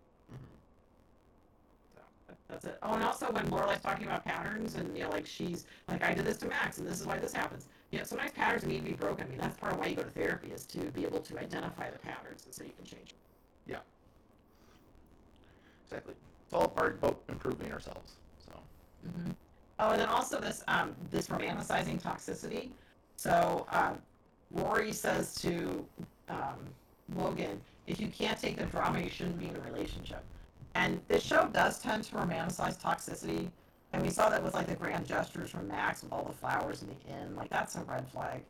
That's 2.51 2.65
it. 2.65 2.79
Oh, 2.83 2.95
and 2.95 3.05
also 3.05 3.31
when 3.31 3.47
Lorelai's 3.49 3.81
talking 3.81 4.07
about 4.07 4.25
patterns, 4.25 4.75
and 4.75 4.97
you 4.97 5.05
know, 5.05 5.11
like 5.11 5.27
she's 5.27 5.67
like, 5.89 6.03
I 6.03 6.13
did 6.13 6.25
this 6.25 6.39
to 6.39 6.49
Max, 6.49 6.79
and 6.79 6.87
this 6.87 7.01
is 7.01 7.07
why 7.07 7.19
this 7.19 7.33
happens. 7.33 7.69
You 7.91 7.99
know, 7.99 8.05
sometimes 8.05 8.33
patterns 8.33 8.65
need 8.65 8.79
to 8.79 8.85
be 8.85 8.93
broken. 8.93 9.27
I 9.27 9.31
mean, 9.31 9.39
that's 9.39 9.57
part 9.57 9.73
of 9.73 9.79
why 9.79 9.87
you 9.87 9.97
go 9.97 10.03
to 10.03 10.11
therapy 10.11 10.49
is 10.53 10.65
to 10.67 10.79
be 10.79 11.05
able 11.05 11.21
to 11.21 11.39
identify 11.39 11.91
the 11.91 11.99
patterns, 11.99 12.45
and 12.45 12.55
so 12.55 12.65
you 12.65 12.73
can 12.77 12.85
change 12.85 13.11
them. 13.11 13.19
Yeah. 13.67 13.77
Exactly. 15.87 16.15
It's 16.45 16.55
all 16.55 16.69
part 16.69 16.97
about 16.97 17.21
improving 17.29 17.73
ourselves. 17.73 18.15
So. 18.45 18.53
Mm-hmm. 19.07 19.31
Oh, 19.79 19.91
and 19.91 20.01
then 20.01 20.09
also 20.09 20.41
this 20.41 20.63
um, 20.69 20.95
this 21.11 21.29
romanticizing 21.29 22.03
toxicity. 22.03 22.71
So 23.17 23.67
um, 23.71 23.99
Rory 24.51 24.93
says 24.93 25.35
to 25.37 25.85
um, 26.29 26.59
Logan, 27.17 27.61
if 27.87 28.01
you 28.01 28.09
can't 28.09 28.39
take 28.39 28.57
the 28.57 28.65
drama, 28.65 29.01
you 29.01 29.09
shouldn't 29.09 29.39
be 29.39 29.47
in 29.47 29.57
a 29.57 29.61
relationship. 29.61 30.23
And 30.75 31.01
this 31.09 31.23
show 31.23 31.49
does 31.53 31.79
tend 31.79 32.05
to 32.05 32.15
romanticize 32.15 32.81
toxicity. 32.81 33.51
And 33.93 34.03
we 34.03 34.11
saw 34.11 34.29
that 34.29 34.43
with 34.43 34.55
like 34.55 34.69
the 34.69 34.77
grand 34.77 35.07
gestures 35.07 35.51
from 35.51 35.69
Max 35.69 36.03
with 36.03 36.13
all 36.13 36.25
the 36.25 36.33
flowers 36.33 36.83
in 36.83 36.89
the 36.89 37.13
inn. 37.13 37.35
Like 37.35 37.51
that's 37.51 37.77
a 37.77 37.81
red 37.81 38.09
flag. 38.09 38.43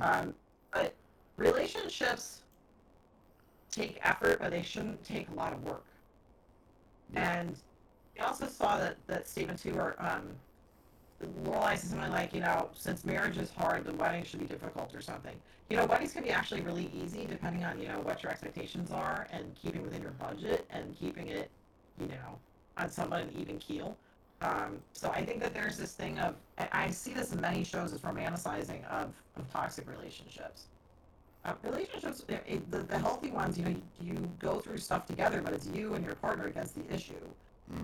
Um, 0.00 0.34
but 0.72 0.94
relationships 1.36 2.42
take 3.70 4.00
effort, 4.02 4.38
but 4.40 4.50
they 4.50 4.62
shouldn't 4.62 5.04
take 5.04 5.28
a 5.28 5.34
lot 5.34 5.52
of 5.52 5.62
work. 5.64 5.84
Yeah. 7.12 7.40
And 7.40 7.56
we 8.16 8.22
also 8.22 8.46
saw 8.46 8.78
that, 8.78 8.96
that 9.06 9.28
Stephen 9.28 9.56
Stewart 9.56 9.96
um, 9.98 10.28
Lorelai 11.44 11.76
says 11.76 11.90
something 11.90 12.10
like, 12.10 12.34
you 12.34 12.40
know, 12.40 12.68
since 12.74 13.04
marriage 13.04 13.38
is 13.38 13.50
hard, 13.50 13.84
the 13.84 13.92
wedding 13.94 14.24
should 14.24 14.40
be 14.40 14.46
difficult 14.46 14.94
or 14.94 15.00
something. 15.00 15.34
You 15.70 15.76
know, 15.76 15.86
weddings 15.86 16.12
can 16.12 16.22
be 16.22 16.30
actually 16.30 16.60
really 16.60 16.90
easy 16.94 17.26
depending 17.26 17.64
on, 17.64 17.80
you 17.80 17.88
know, 17.88 18.00
what 18.00 18.22
your 18.22 18.30
expectations 18.30 18.90
are 18.90 19.26
and 19.32 19.54
keeping 19.54 19.82
within 19.82 20.02
your 20.02 20.12
budget 20.12 20.66
and 20.70 20.96
keeping 20.98 21.28
it, 21.28 21.50
you 22.00 22.06
know, 22.08 22.38
on 22.76 22.90
somewhat 22.90 23.22
an 23.22 23.30
even 23.38 23.58
keel. 23.58 23.96
Um, 24.42 24.78
so 24.92 25.10
I 25.10 25.24
think 25.24 25.40
that 25.40 25.54
there's 25.54 25.78
this 25.78 25.92
thing 25.94 26.18
of, 26.18 26.34
I 26.58 26.68
I 26.72 26.90
see 26.90 27.14
this 27.14 27.32
in 27.32 27.40
many 27.40 27.64
shows 27.64 27.92
as 27.92 28.00
romanticizing 28.00 28.84
of, 28.90 29.12
of 29.36 29.50
toxic 29.52 29.88
relationships. 29.90 30.66
Uh, 31.44 31.52
relationships, 31.62 32.24
it, 32.28 32.42
it- 32.46 32.70
the, 32.70 32.78
the 32.78 32.98
healthy 32.98 33.30
ones, 33.30 33.56
you 33.56 33.64
know, 33.64 33.70
you, 33.70 33.82
you 34.02 34.30
go 34.38 34.58
through 34.58 34.78
stuff 34.78 35.06
together, 35.06 35.40
but 35.40 35.52
it's 35.52 35.66
you 35.68 35.94
and 35.94 36.04
your 36.04 36.16
partner 36.16 36.46
against 36.48 36.74
the 36.74 36.94
issue. 36.94 37.14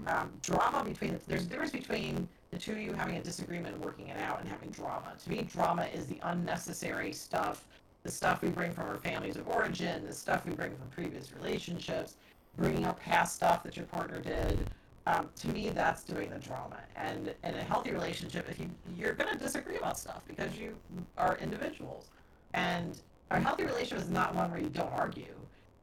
Um, 0.07 0.31
drama 0.43 0.85
between, 0.85 1.19
there's 1.27 1.43
a 1.45 1.47
difference 1.47 1.73
between 1.73 2.29
the 2.53 2.59
two 2.59 2.73
of 2.73 2.79
you 2.79 2.93
having 2.93 3.17
a 3.17 3.23
disagreement 3.23 3.75
and 3.75 3.85
working 3.85 4.09
it 4.09 4.17
out 4.19 4.39
and 4.41 4.49
having 4.49 4.71
drama. 4.71 5.13
To 5.25 5.31
me, 5.31 5.43
drama 5.43 5.87
is 5.93 6.07
the 6.07 6.19
unnecessary 6.23 7.13
stuff, 7.13 7.65
the 8.05 8.11
stuff 8.11 8.43
we 8.43 8.49
bring 8.51 8.73
from 8.73 8.89
our 8.89 8.97
families 8.97 9.37
of 9.37 9.49
origin, 9.49 10.07
the 10.07 10.13
stuff 10.13 10.45
we 10.47 10.53
bring 10.53 10.71
from 10.77 10.87
previous 10.89 11.33
relationships, 11.33 12.15
bringing 12.57 12.85
up 12.85 13.01
past 13.01 13.35
stuff 13.35 13.63
that 13.63 13.77
your 13.77 13.87
partner 13.87 14.21
did. 14.21 14.59
Um, 15.07 15.29
to 15.37 15.49
me, 15.49 15.71
that's 15.71 16.05
doing 16.05 16.31
the 16.31 16.39
drama. 16.39 16.79
And 16.95 17.35
in 17.43 17.55
a 17.55 17.63
healthy 17.63 17.91
relationship, 17.91 18.49
if 18.49 18.61
you 18.61 18.71
you're 18.97 19.15
gonna 19.15 19.37
disagree 19.37 19.77
about 19.77 19.99
stuff 19.99 20.23
because 20.29 20.57
you 20.57 20.77
are 21.19 21.37
individuals, 21.39 22.11
and 22.55 23.01
a 23.31 23.41
healthy 23.41 23.65
relationship 23.65 23.99
is 23.99 24.11
not 24.11 24.35
one 24.35 24.51
where 24.51 24.61
you 24.61 24.69
don't 24.69 24.93
argue. 24.93 25.35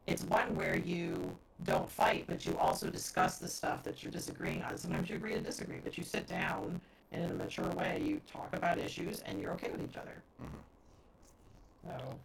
It's 0.07 0.23
one 0.23 0.55
where 0.55 0.77
you 0.77 1.37
don't 1.63 1.89
fight, 1.89 2.25
but 2.27 2.45
you 2.45 2.57
also 2.57 2.89
discuss 2.89 3.37
the 3.37 3.47
stuff 3.47 3.83
that 3.83 4.01
you're 4.01 4.11
disagreeing 4.11 4.63
on. 4.63 4.77
Sometimes 4.77 5.09
you 5.09 5.15
agree 5.17 5.33
to 5.33 5.41
disagree, 5.41 5.79
but 5.83 5.97
you 5.97 6.03
sit 6.03 6.27
down 6.27 6.79
and 7.11 7.23
in 7.23 7.31
a 7.31 7.33
mature 7.33 7.69
way, 7.71 8.01
you 8.03 8.21
talk 8.31 8.49
about 8.53 8.77
issues, 8.77 9.21
and 9.21 9.41
you're 9.41 9.51
okay 9.53 9.69
with 9.71 9.81
each 9.81 9.97
other. 9.97 10.21
So, 11.83 12.19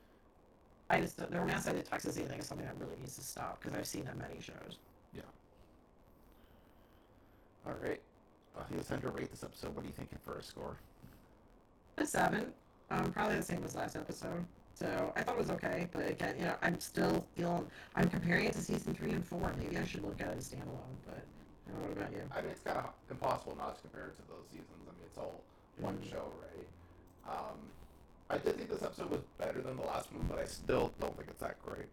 I 0.91 1.01
just 1.01 1.17
the 1.17 1.27
romanticized 1.27 1.89
toxicity 1.89 2.27
thing 2.29 2.39
is 2.41 2.47
something 2.47 2.67
that 2.67 2.77
really 2.79 2.97
needs 3.01 3.17
to 3.17 3.23
stop 3.23 3.61
because 3.61 3.77
I've 3.77 3.87
seen 3.87 4.05
that 4.05 4.19
many 4.19 4.41
shows. 4.41 4.79
Yeah. 5.15 5.23
All 7.67 7.75
right. 7.83 8.01
I 8.59 8.63
think 8.65 8.81
it's 8.81 8.89
time 8.89 9.01
to 9.01 9.09
rate 9.09 9.31
this 9.31 9.43
episode. 9.43 9.75
What 9.75 9.85
are 9.85 9.89
you 9.89 9.95
thinking 9.97 10.19
for 10.25 10.39
a 10.39 10.43
score? 10.43 10.77
A 11.97 12.07
seven, 12.07 12.53
um, 12.91 13.11
probably 13.13 13.37
the 13.37 13.43
same 13.43 13.63
as 13.65 13.75
last 13.75 13.97
episode. 13.97 14.45
So 14.75 15.13
I 15.17 15.23
thought 15.23 15.37
it 15.37 15.39
was 15.39 15.51
okay, 15.51 15.89
but 15.93 16.09
again, 16.09 16.35
you 16.39 16.45
know, 16.45 16.57
I'm 16.63 16.79
still 16.81 17.25
feeling. 17.37 17.67
I'm 17.95 18.09
comparing 18.11 18.47
it 18.47 18.53
to 18.55 18.61
season 18.61 18.95
three 18.95 19.13
and 19.13 19.25
four. 19.25 19.53
Maybe 19.59 19.79
I 19.79 19.85
should 19.85 20.03
look 20.03 20.21
at 20.21 20.29
it 20.29 20.39
as 20.39 20.49
standalone. 20.51 20.99
But 21.07 21.23
I 21.67 21.71
don't 21.71 21.83
know 21.83 21.89
what 21.89 21.97
about 21.99 22.13
you? 22.13 22.23
I 22.37 22.41
mean, 22.43 22.51
it's 22.51 22.61
kind 22.61 22.79
of 22.79 22.91
impossible 23.11 23.57
not 23.57 23.77
to 23.77 23.81
compare 23.83 24.07
it 24.07 24.17
to 24.17 24.23
those 24.29 24.47
seasons. 24.51 24.83
I 24.87 24.91
mean, 24.99 25.07
it's 25.07 25.19
all 25.19 25.41
one 25.79 25.97
Mhm. 25.99 26.11
show, 26.11 26.27
right? 26.43 26.69
Um, 27.31 27.59
I 28.31 28.39
did 28.39 28.57
think 28.57 28.71
this 28.71 28.83
episode 28.83 29.11
was 29.11 29.21
better 29.39 29.61
than 29.61 29.77
the 29.77 29.83
last 29.83 30.13
one, 30.13 30.27
but 30.29 30.39
I 30.39 30.45
still 30.47 30.93
don't 31.01 31.17
think 31.17 31.29
it's 31.31 31.41
that 31.41 31.63
great. 31.65 31.87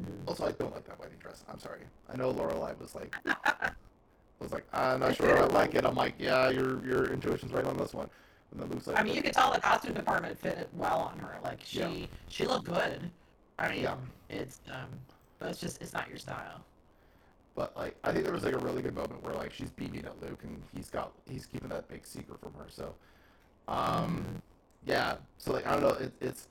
Mhm. 0.00 0.26
Also, 0.28 0.46
I 0.46 0.52
don't 0.52 0.72
like 0.74 0.84
that 0.86 0.98
wedding 0.98 1.18
dress. 1.18 1.44
I'm 1.48 1.58
sorry. 1.58 1.80
I 2.12 2.16
know 2.16 2.32
Lorelai 2.32 2.78
was 2.78 2.94
like, 2.94 3.14
was 4.40 4.52
like, 4.52 4.64
I'm 4.72 5.00
not 5.00 5.16
sure 5.16 5.38
I 5.38 5.46
like 5.46 5.74
it. 5.74 5.84
I'm 5.84 5.94
like, 5.94 6.14
yeah, 6.18 6.48
your 6.50 6.84
your 6.84 7.12
intuition's 7.12 7.52
right 7.52 7.64
on 7.64 7.76
this 7.76 7.94
one. 7.94 8.08
And 8.52 8.60
then 8.60 8.70
Luke's 8.70 8.86
like, 8.86 8.98
I 8.98 9.02
mean, 9.02 9.14
you 9.14 9.22
could 9.22 9.32
tell 9.32 9.52
the 9.52 9.60
costume 9.60 9.94
department 9.94 10.38
fit 10.38 10.56
it 10.58 10.68
well 10.74 11.00
on 11.00 11.18
her. 11.18 11.38
Like 11.42 11.60
she, 11.64 11.78
Yeah. 11.80 12.06
she 12.28 12.46
looked 12.46 12.66
good. 12.66 13.10
I 13.58 13.68
mean, 13.70 13.82
Yeah. 13.82 13.96
it's 14.30 14.60
um, 14.70 14.88
but 15.38 15.50
it's 15.50 15.60
just 15.60 15.80
it's 15.82 15.92
not 15.92 16.08
your 16.08 16.18
style. 16.18 16.60
But 17.54 17.74
like, 17.76 17.96
I 18.04 18.12
think 18.12 18.24
there 18.24 18.34
was 18.34 18.44
like 18.44 18.54
a 18.54 18.58
really 18.58 18.82
good 18.82 18.94
moment 18.94 19.22
where 19.22 19.34
like 19.34 19.52
she's 19.52 19.70
beaming 19.70 20.04
at 20.04 20.20
Luke 20.22 20.40
and 20.44 20.62
he's 20.74 20.90
got 20.90 21.12
he's 21.28 21.46
keeping 21.46 21.68
that 21.70 21.88
big 21.88 22.04
secret 22.06 22.38
from 22.40 22.52
her. 22.54 22.66
So, 22.68 22.94
um, 23.68 24.42
yeah. 24.84 25.16
So 25.38 25.52
like, 25.52 25.66
I 25.66 25.72
don't 25.72 25.82
know. 25.82 26.04
It, 26.06 26.12
it's 26.20 26.48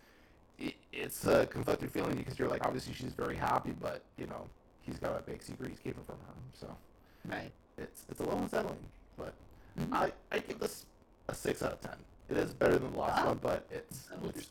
it, 0.58 0.74
it's 0.94 1.26
a 1.28 1.46
conflicted 1.48 1.92
feeling 1.92 2.16
because 2.16 2.40
you're 2.40 2.50
like, 2.50 2.66
obviously 2.66 2.94
she's 2.94 3.14
very 3.14 3.36
happy, 3.36 3.74
but 3.80 4.02
you 4.18 4.28
know, 4.28 4.48
he's 4.82 4.98
got 5.00 5.18
a 5.20 5.22
big 5.24 5.42
secret 5.44 5.70
he's 5.70 5.80
keeping 5.80 6.04
from 6.04 6.16
her. 6.18 6.34
So 6.54 6.76
Right. 7.26 7.52
it's 7.78 8.06
it's 8.10 8.20
a 8.20 8.24
little 8.24 8.40
unsettling. 8.40 8.78
But 9.18 9.34
Mhm. 9.80 9.94
I 9.94 10.12
I 10.32 10.40
give 10.40 10.60
this 10.60 10.86
a 11.28 11.36
six 11.36 11.62
out 11.62 11.74
of 11.74 11.82
ten. 11.82 11.98
It 12.30 12.38
is 12.38 12.54
better 12.54 12.78
than 12.80 12.92
the 12.94 13.00
last 13.00 13.22
Wow. 13.24 13.28
one, 13.30 13.38
but 13.42 13.68
it's 13.70 14.10
it's 14.36 14.50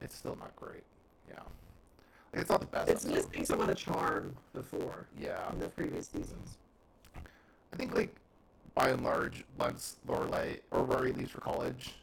it's 0.00 0.14
still 0.16 0.36
not 0.36 0.54
great. 0.56 0.84
Yeah. 1.28 1.40
Like, 2.32 2.42
it's 2.42 2.50
not 2.50 2.60
the 2.60 2.66
best. 2.66 2.90
It's 2.90 3.04
missing 3.04 3.44
some 3.44 3.60
of 3.60 3.66
the 3.66 3.74
charm 3.74 4.36
before 4.52 5.06
Yeah. 5.18 5.50
in 5.52 5.58
the 5.58 5.68
previous 5.68 6.08
seasons. 6.08 6.58
I 7.72 7.76
think 7.76 7.94
like 7.94 8.14
by 8.74 8.90
and 8.90 9.02
large, 9.02 9.44
once 9.58 9.96
Lorelai 10.06 10.60
or 10.70 10.82
Rory 10.84 11.12
leaves 11.12 11.30
for 11.30 11.40
college, 11.40 11.94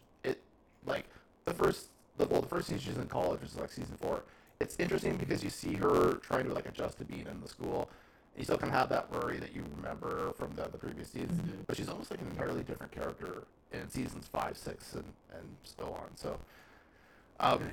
like 0.85 1.05
the 1.45 1.53
first 1.53 1.87
the 2.17 2.25
well 2.27 2.41
the 2.41 2.47
first 2.47 2.67
season 2.67 2.79
she's 2.79 2.97
in 2.97 3.07
college, 3.07 3.41
which 3.41 3.51
is 3.51 3.57
like 3.57 3.71
season 3.71 3.97
four. 4.01 4.23
It's 4.59 4.75
interesting 4.79 5.17
because 5.17 5.43
you 5.43 5.49
see 5.49 5.73
her 5.73 6.15
trying 6.15 6.45
to 6.47 6.53
like 6.53 6.67
adjust 6.67 6.97
to 6.99 7.05
being 7.05 7.27
in 7.27 7.41
the 7.41 7.47
school. 7.47 7.89
You 8.37 8.43
still 8.43 8.57
kind 8.57 8.71
of 8.73 8.79
have 8.79 8.89
that 8.89 9.07
Rory 9.11 9.37
that 9.37 9.53
you 9.55 9.63
remember 9.77 10.31
from 10.33 10.53
the, 10.55 10.63
the 10.63 10.77
previous 10.77 11.09
seasons, 11.09 11.39
Mhm. 11.41 11.65
but 11.67 11.77
she's 11.77 11.89
almost 11.89 12.09
like 12.09 12.19
an 12.21 12.27
entirely 12.31 12.63
different 12.63 12.91
character 12.91 13.43
in 13.71 13.87
seasons 13.89 14.27
five, 14.27 14.57
six, 14.57 14.93
and 14.93 15.03
and 15.33 15.47
so 15.63 15.85
on. 15.85 16.15
So, 16.15 16.39
um, 17.39 17.59
Right. 17.61 17.71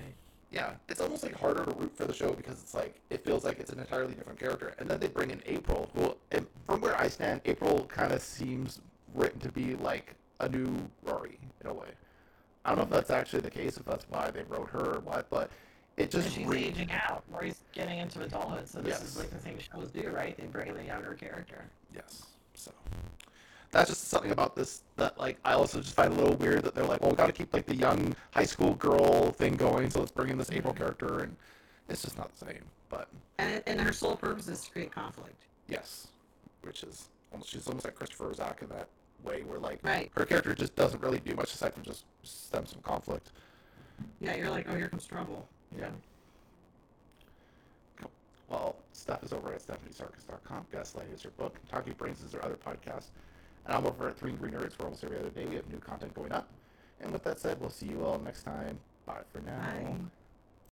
yeah, 0.50 0.74
it's 0.88 1.00
almost 1.00 1.22
like 1.22 1.34
harder 1.34 1.64
to 1.64 1.70
root 1.72 1.96
for 1.96 2.04
the 2.06 2.12
show 2.12 2.32
because 2.32 2.60
it's 2.62 2.74
like 2.74 3.00
it 3.10 3.24
feels 3.24 3.44
like 3.44 3.58
it's 3.60 3.70
an 3.70 3.78
entirely 3.78 4.14
different 4.14 4.38
character, 4.38 4.74
and 4.78 4.88
then 4.90 4.98
they 5.00 5.08
bring 5.08 5.30
in 5.30 5.42
April, 5.46 5.90
who, 5.94 6.14
and 6.32 6.46
from 6.66 6.80
where 6.80 6.96
I 7.00 7.08
stand, 7.08 7.40
April 7.44 7.84
kind 7.86 8.12
of 8.12 8.20
seems 8.20 8.80
written 9.14 9.40
to 9.40 9.52
be 9.52 9.76
like 9.76 10.14
a 10.40 10.48
new 10.48 10.90
Rory 11.04 11.38
in 11.62 11.66
a 11.68 11.74
way. 11.74 11.88
I 12.64 12.70
don't 12.70 12.78
know 12.78 12.84
if 12.84 12.90
that's 12.90 13.10
actually 13.10 13.40
the 13.40 13.50
case, 13.50 13.76
if 13.76 13.84
that's 13.84 14.06
why 14.10 14.30
they 14.30 14.42
wrote 14.44 14.68
her 14.70 14.96
or 14.96 15.00
what, 15.00 15.28
but 15.30 15.50
it 15.96 16.10
just 16.10 16.30
she's 16.32 16.46
re- 16.46 16.64
aging 16.66 16.90
out. 16.92 17.22
Rory's 17.30 17.60
getting 17.72 17.98
into 17.98 18.22
adulthood, 18.22 18.68
so 18.68 18.80
this 18.80 19.00
Yes. 19.00 19.02
is 19.02 19.18
like 19.18 19.30
the 19.30 19.38
thing 19.38 19.58
shows 19.58 19.90
do, 19.90 20.08
right? 20.10 20.36
They 20.36 20.46
bring 20.46 20.68
in 20.68 20.76
a 20.76 20.82
younger 20.82 21.14
character. 21.14 21.64
yes. 21.94 22.24
So 22.54 22.72
that's 23.70 23.88
just 23.88 24.08
something 24.08 24.32
about 24.32 24.54
this 24.56 24.82
that 24.96 25.16
like 25.18 25.38
I 25.44 25.52
also 25.54 25.80
just 25.80 25.94
find 25.94 26.12
a 26.12 26.16
little 26.16 26.36
weird 26.36 26.62
that 26.64 26.74
they're 26.74 26.84
like, 26.84 27.00
well, 27.00 27.10
we 27.10 27.16
got 27.16 27.26
to 27.26 27.32
keep 27.32 27.54
like 27.54 27.66
the 27.66 27.76
young 27.76 28.14
high 28.32 28.44
school 28.44 28.74
girl 28.74 29.30
thing 29.32 29.56
going, 29.56 29.88
so 29.90 30.00
let's 30.00 30.12
bring 30.12 30.28
in 30.28 30.36
this 30.38 30.50
April 30.50 30.74
character, 30.74 31.20
and 31.20 31.36
it's 31.88 32.02
just 32.02 32.18
not 32.18 32.30
the 32.36 32.46
same. 32.46 32.62
But 32.90 33.08
And, 33.38 33.62
and 33.66 33.80
her 33.80 33.92
sole 33.92 34.16
purpose 34.16 34.48
is 34.48 34.62
to 34.64 34.70
create 34.70 34.92
conflict. 34.92 35.44
Yes, 35.68 36.08
which 36.62 36.82
is 36.82 37.08
almost 37.32 37.50
she's 37.50 37.66
almost 37.68 37.86
like 37.86 37.94
Christopher 37.94 38.30
or 38.30 38.34
Zach 38.34 38.60
in 38.62 38.68
that 38.68 38.88
way, 39.24 39.42
where 39.42 39.58
like 39.58 39.80
Right. 39.82 40.10
her 40.16 40.24
character 40.24 40.54
just 40.54 40.74
doesn't 40.76 41.02
really 41.02 41.20
do 41.20 41.34
much 41.34 41.52
aside 41.54 41.74
from 41.74 41.82
just 41.82 42.04
stem 42.22 42.66
some 42.66 42.80
conflict. 42.82 43.32
Yeah, 44.20 44.34
you're 44.36 44.50
like, 44.50 44.66
oh, 44.68 44.76
here 44.76 44.88
comes 44.88 45.06
trouble. 45.06 45.46
Yeah. 45.78 45.90
Cool. 48.00 48.10
Well, 48.48 48.76
stuff 48.92 49.22
is 49.22 49.32
over 49.32 49.52
at 49.52 49.60
stephaniesarkis.com. 49.62 50.66
Gaslight 50.72 51.08
is 51.14 51.22
her 51.22 51.30
book. 51.30 51.56
Talking 51.70 51.92
Brains 51.94 52.22
is 52.22 52.32
her 52.32 52.44
other 52.44 52.56
podcast. 52.56 53.06
And 53.66 53.76
I'm 53.76 53.86
over 53.86 54.08
at 54.08 54.16
Three 54.18 54.30
Angry 54.32 54.50
Nerds 54.50 54.78
where 54.78 54.86
almost 54.86 55.04
every 55.04 55.18
other 55.18 55.30
day 55.30 55.44
we 55.44 55.56
have 55.56 55.68
new 55.70 55.78
content 55.78 56.14
going 56.14 56.32
up. 56.32 56.48
And 57.00 57.12
with 57.12 57.22
that 57.24 57.38
said, 57.38 57.60
we'll 57.60 57.70
see 57.70 57.86
you 57.86 58.04
all 58.04 58.18
next 58.18 58.42
time. 58.42 58.78
Bye 59.06 59.20
for 59.32 59.40
now. 59.40 59.58
Bye. 59.58 59.96